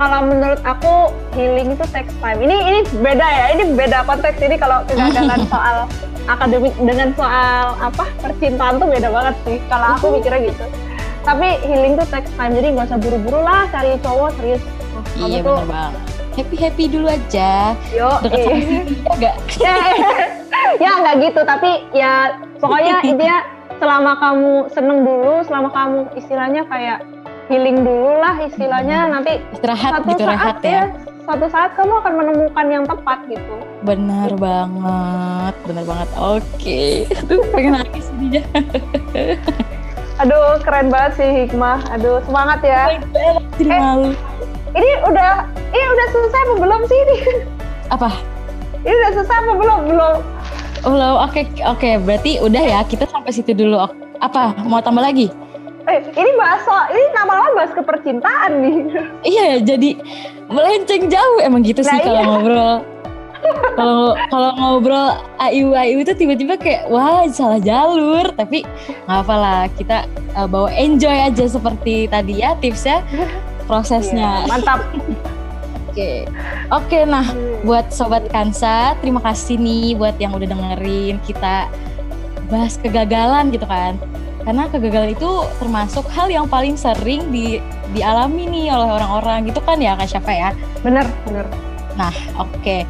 kalau 0.00 0.24
menurut 0.26 0.61
aku 0.64 1.12
healing 1.37 1.76
itu 1.76 1.85
takes 1.92 2.12
time. 2.20 2.40
Ini 2.40 2.56
ini 2.56 2.80
beda 3.00 3.26
ya 3.26 3.44
ini 3.56 3.62
beda 3.76 4.04
konteks. 4.04 4.40
Ini 4.40 4.56
kalau 4.61 4.85
dengan 4.88 5.40
soal 5.52 5.88
akademik 6.30 6.74
dengan 6.78 7.11
soal 7.18 7.74
apa 7.82 8.04
percintaan 8.20 8.80
tuh 8.80 8.88
beda 8.88 9.08
banget 9.12 9.35
sih. 9.47 9.59
Kalau 9.68 9.86
aku 9.97 10.07
mikirnya 10.18 10.53
gitu 10.53 10.66
tapi 11.23 11.49
healing 11.62 11.95
tuh 11.95 12.07
takes 12.11 12.31
time 12.35 12.53
jadi 12.55 12.75
nggak 12.75 12.87
usah 12.91 12.99
buru-buru 12.99 13.41
lah 13.43 13.70
cari 13.70 13.95
cowok 14.03 14.31
serius. 14.39 14.62
Oh, 15.23 15.27
iya 15.27 15.41
bener 15.41 15.66
banget. 15.66 16.03
Happy 16.33 16.57
happy 16.57 16.85
dulu 16.89 17.07
aja. 17.12 17.77
Yo 17.93 18.11
dekat 18.25 18.41
sama 18.43 18.57
enggak 19.16 19.37
ya, 19.64 19.75
ya 20.81 20.91
nggak 20.99 21.14
gitu 21.29 21.41
tapi 21.45 21.70
ya 21.93 22.12
pokoknya 22.59 22.95
intinya 23.09 23.39
selama 23.83 24.12
kamu 24.18 24.55
seneng 24.70 24.99
dulu 25.03 25.35
selama 25.47 25.68
kamu 25.75 25.99
istilahnya 26.14 26.62
kayak 26.70 26.99
healing 27.51 27.83
dulu 27.83 28.23
lah 28.23 28.39
istilahnya 28.47 28.99
hmm. 29.07 29.11
nanti 29.18 29.33
istirahat 29.53 29.93
satu 30.01 30.09
gitu 30.14 30.23
saat 30.25 30.39
rehat 30.39 30.59
ya, 30.62 30.70
ya 30.70 30.85
suatu 31.23 31.47
saat 31.51 31.70
kamu 31.79 31.93
akan 32.03 32.14
menemukan 32.18 32.66
yang 32.66 32.85
tepat 32.87 33.18
gitu. 33.31 33.57
Benar 33.87 34.31
gitu. 34.35 34.43
banget 34.43 35.55
benar 35.66 35.85
banget. 35.87 36.09
Oke 36.18 36.43
okay. 36.59 36.91
tuh 37.31 37.43
pengen 37.55 37.79
nangis 37.79 38.07
dia 38.18 38.43
Aduh, 40.23 40.55
keren 40.62 40.87
banget 40.87 41.18
sih 41.18 41.29
Hikmah. 41.43 41.83
Aduh, 41.99 42.23
semangat 42.23 42.62
ya. 42.62 42.95
Jadi 43.59 43.70
eh, 43.75 43.81
malu. 43.83 44.14
ini 44.70 44.93
udah 45.03 45.51
ini 45.75 45.85
udah 45.91 46.07
selesai 46.14 46.41
apa 46.47 46.55
belum 46.62 46.81
sih 46.87 46.99
ini? 47.03 47.16
Apa? 47.91 48.11
Ini 48.87 48.95
udah 48.95 49.11
selesai 49.18 49.37
apa 49.43 49.53
belum? 49.59 49.81
Belum. 49.91 50.16
Belum. 50.87 51.14
Oke, 51.27 51.43
oke. 51.66 51.91
Berarti 52.07 52.39
udah 52.39 52.62
ya. 52.62 52.81
Kita 52.87 53.11
sampai 53.11 53.35
situ 53.35 53.51
dulu. 53.51 53.83
Apa? 54.23 54.55
Mau 54.62 54.79
tambah 54.79 55.03
lagi? 55.03 55.27
Eh, 55.91 55.99
ini 56.14 56.31
bahas 56.39 56.62
soal, 56.62 56.95
ini 56.95 57.03
lama-lama 57.11 57.59
bahas 57.59 57.75
kepercintaan 57.75 58.62
nih. 58.62 58.79
Iya, 59.27 59.59
jadi 59.66 59.99
melenceng 60.47 61.11
jauh. 61.11 61.43
Emang 61.43 61.66
gitu 61.66 61.83
sih 61.83 61.99
Nah, 61.99 62.07
kalau 62.07 62.20
iya. 62.23 62.29
ngobrol. 62.31 62.75
Kalau 63.72 64.14
kalau 64.30 64.51
ngobrol 64.55 65.18
ayu 65.43 65.74
ayu 65.74 66.05
itu 66.05 66.12
tiba-tiba 66.14 66.55
kayak 66.61 66.86
wah 66.93 67.26
salah 67.30 67.59
jalur. 67.59 68.30
Tapi 68.36 68.62
nggak 69.09 69.18
apa 69.26 69.34
lah. 69.34 69.61
Kita 69.72 70.07
uh, 70.38 70.47
bawa 70.47 70.70
enjoy 70.72 71.12
aja 71.12 71.45
seperti 71.49 72.07
tadi 72.07 72.43
ya 72.43 72.55
tipsnya 72.59 73.03
prosesnya. 73.66 74.45
Iya, 74.45 74.51
mantap. 74.51 74.80
Oke, 75.93 76.24
oke. 76.72 76.99
Nah, 77.05 77.26
buat 77.68 77.93
sobat 77.93 78.24
Kansa, 78.32 78.97
terima 79.05 79.20
kasih 79.20 79.61
nih 79.61 79.93
buat 79.93 80.16
yang 80.16 80.32
udah 80.32 80.49
dengerin 80.49 81.20
kita 81.28 81.68
bahas 82.49 82.80
kegagalan 82.80 83.53
gitu 83.53 83.68
kan. 83.68 84.01
Karena 84.43 84.66
kegagalan 84.72 85.12
itu 85.12 85.30
termasuk 85.61 86.09
hal 86.11 86.32
yang 86.32 86.49
paling 86.49 86.80
sering 86.80 87.28
di 87.28 87.61
dialami 87.93 88.49
nih 88.49 88.72
oleh 88.72 88.88
orang-orang 88.88 89.53
gitu 89.53 89.61
kan 89.61 89.76
ya 89.78 89.93
Kak 89.93 90.09
Syafa 90.09 90.32
ya. 90.32 90.51
Bener, 90.80 91.05
bener. 91.28 91.47
Nah, 92.01 92.12
oke. 92.40 92.88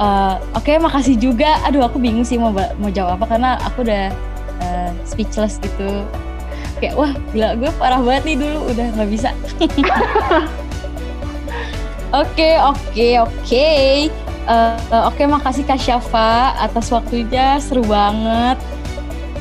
Eh, 0.00 0.34
oke, 0.56 0.72
makasih 0.80 1.20
juga. 1.20 1.60
Aduh, 1.68 1.84
aku 1.84 2.00
bingung 2.00 2.24
sih 2.24 2.40
mau 2.40 2.56
mau 2.56 2.88
jawab 2.88 3.20
apa 3.20 3.36
karena 3.36 3.60
aku 3.60 3.84
udah 3.84 4.08
eh, 4.64 4.90
speechless 5.04 5.60
gitu. 5.60 6.08
Kayak 6.80 6.96
wah, 6.96 7.12
gila 7.36 7.60
gue 7.60 7.70
parah 7.76 8.00
banget 8.00 8.32
nih 8.32 8.36
dulu 8.40 8.72
udah 8.72 8.86
nggak 8.96 9.10
bisa. 9.12 9.30
Oke, 12.10 12.58
oke, 12.58 13.08
oke. 13.22 13.70
Eh, 14.50 15.02
oke, 15.06 15.22
makasih 15.30 15.62
Kak 15.62 15.78
Syafa 15.78 16.58
atas 16.58 16.90
waktunya, 16.90 17.62
seru 17.62 17.86
banget. 17.86 18.58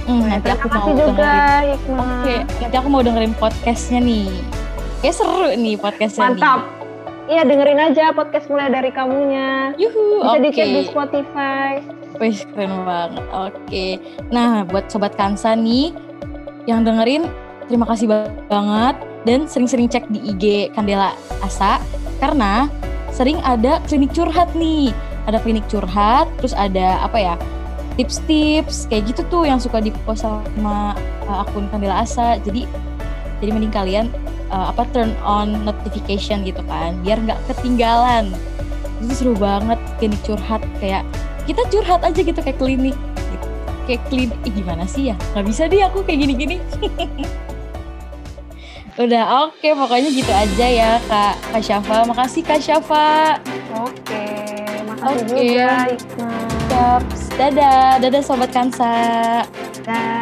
Hmm, 0.05 0.29
nanti 0.29 0.53
aku 0.53 0.69
mau 0.69 0.93
juga, 0.93 1.05
dengerin. 1.17 1.97
Oke, 1.97 2.35
nanti 2.61 2.75
aku 2.77 2.87
mau 2.93 3.01
dengerin 3.01 3.33
podcastnya 3.41 4.05
nih. 4.05 4.29
Kayak 5.01 5.15
seru 5.17 5.49
nih 5.57 5.81
podcastnya 5.81 6.29
Mantap. 6.29 6.78
Iya, 7.29 7.45
dengerin 7.45 7.77
aja 7.77 8.09
podcast 8.09 8.49
mulai 8.49 8.73
dari 8.73 8.89
kamunya. 8.89 9.77
Yuhu, 9.77 10.25
Bisa 10.25 10.33
oke. 10.33 10.41
dicek 10.49 10.65
di 10.65 10.81
Spotify. 10.89 11.69
Wih, 12.17 12.41
keren 12.57 12.73
banget. 12.89 13.21
Oke. 13.29 13.87
Nah, 14.33 14.65
buat 14.65 14.89
Sobat 14.89 15.13
Kansa 15.13 15.53
nih, 15.53 15.93
yang 16.65 16.81
dengerin, 16.81 17.29
terima 17.69 17.85
kasih 17.85 18.09
banget. 18.49 18.97
Dan 19.29 19.45
sering-sering 19.45 19.85
cek 19.85 20.09
di 20.09 20.33
IG 20.33 20.73
Kandela 20.73 21.13
Asa, 21.45 21.77
karena 22.17 22.65
sering 23.13 23.37
ada 23.45 23.77
klinik 23.85 24.09
curhat 24.09 24.49
nih. 24.57 24.89
Ada 25.29 25.37
klinik 25.45 25.69
curhat, 25.69 26.25
terus 26.41 26.57
ada 26.57 26.97
apa 27.05 27.21
ya, 27.21 27.37
tips-tips, 27.93 28.89
kayak 28.89 29.05
gitu 29.13 29.21
tuh 29.29 29.45
yang 29.45 29.61
suka 29.61 29.77
di-post 29.77 30.25
sama 30.25 30.97
uh, 31.29 31.45
akun 31.45 31.69
Kandela 31.69 32.01
Asa. 32.01 32.41
Jadi, 32.41 32.65
jadi 33.37 33.53
mending 33.53 33.69
kalian 33.69 34.09
uh, 34.49 34.69
apa 34.73 34.85
turn 34.93 35.13
on 35.25 35.53
notification 35.65 36.45
gitu 36.45 36.61
kan, 36.69 36.97
biar 37.01 37.17
nggak 37.21 37.39
ketinggalan. 37.49 38.33
Itu 38.99 39.13
seru 39.15 39.33
banget 39.37 39.79
klinik 39.97 40.19
curhat 40.27 40.59
kayak 40.83 41.07
kita 41.49 41.65
curhat 41.73 42.05
aja 42.05 42.21
gitu 42.21 42.37
kayak 42.45 42.61
klinik 42.61 42.93
gitu. 43.17 43.47
kayak 43.89 44.01
klinik 44.13 44.37
Ih, 44.45 44.53
gimana 44.53 44.85
sih 44.85 45.09
ya 45.09 45.15
nggak 45.33 45.45
bisa 45.49 45.65
deh 45.65 45.81
aku 45.81 46.05
kayak 46.05 46.29
gini-gini 46.29 46.61
udah 49.01 49.49
oke 49.49 49.65
pokoknya 49.65 50.09
gitu 50.13 50.29
aja 50.29 50.67
ya 50.69 50.91
kak 51.09 51.41
kak 51.49 51.61
Syafa 51.65 52.05
makasih 52.05 52.43
kak 52.45 52.61
Syafa 52.61 53.41
Oke, 53.69 54.25
makasih 54.89 55.25
Oke. 55.29 55.39
juga. 55.45 55.71
Siap. 56.69 57.01
dadah 57.39 58.01
dadah 58.03 58.21
sobat 58.21 58.51
kansa 58.51 58.91
Dah. 59.87 60.18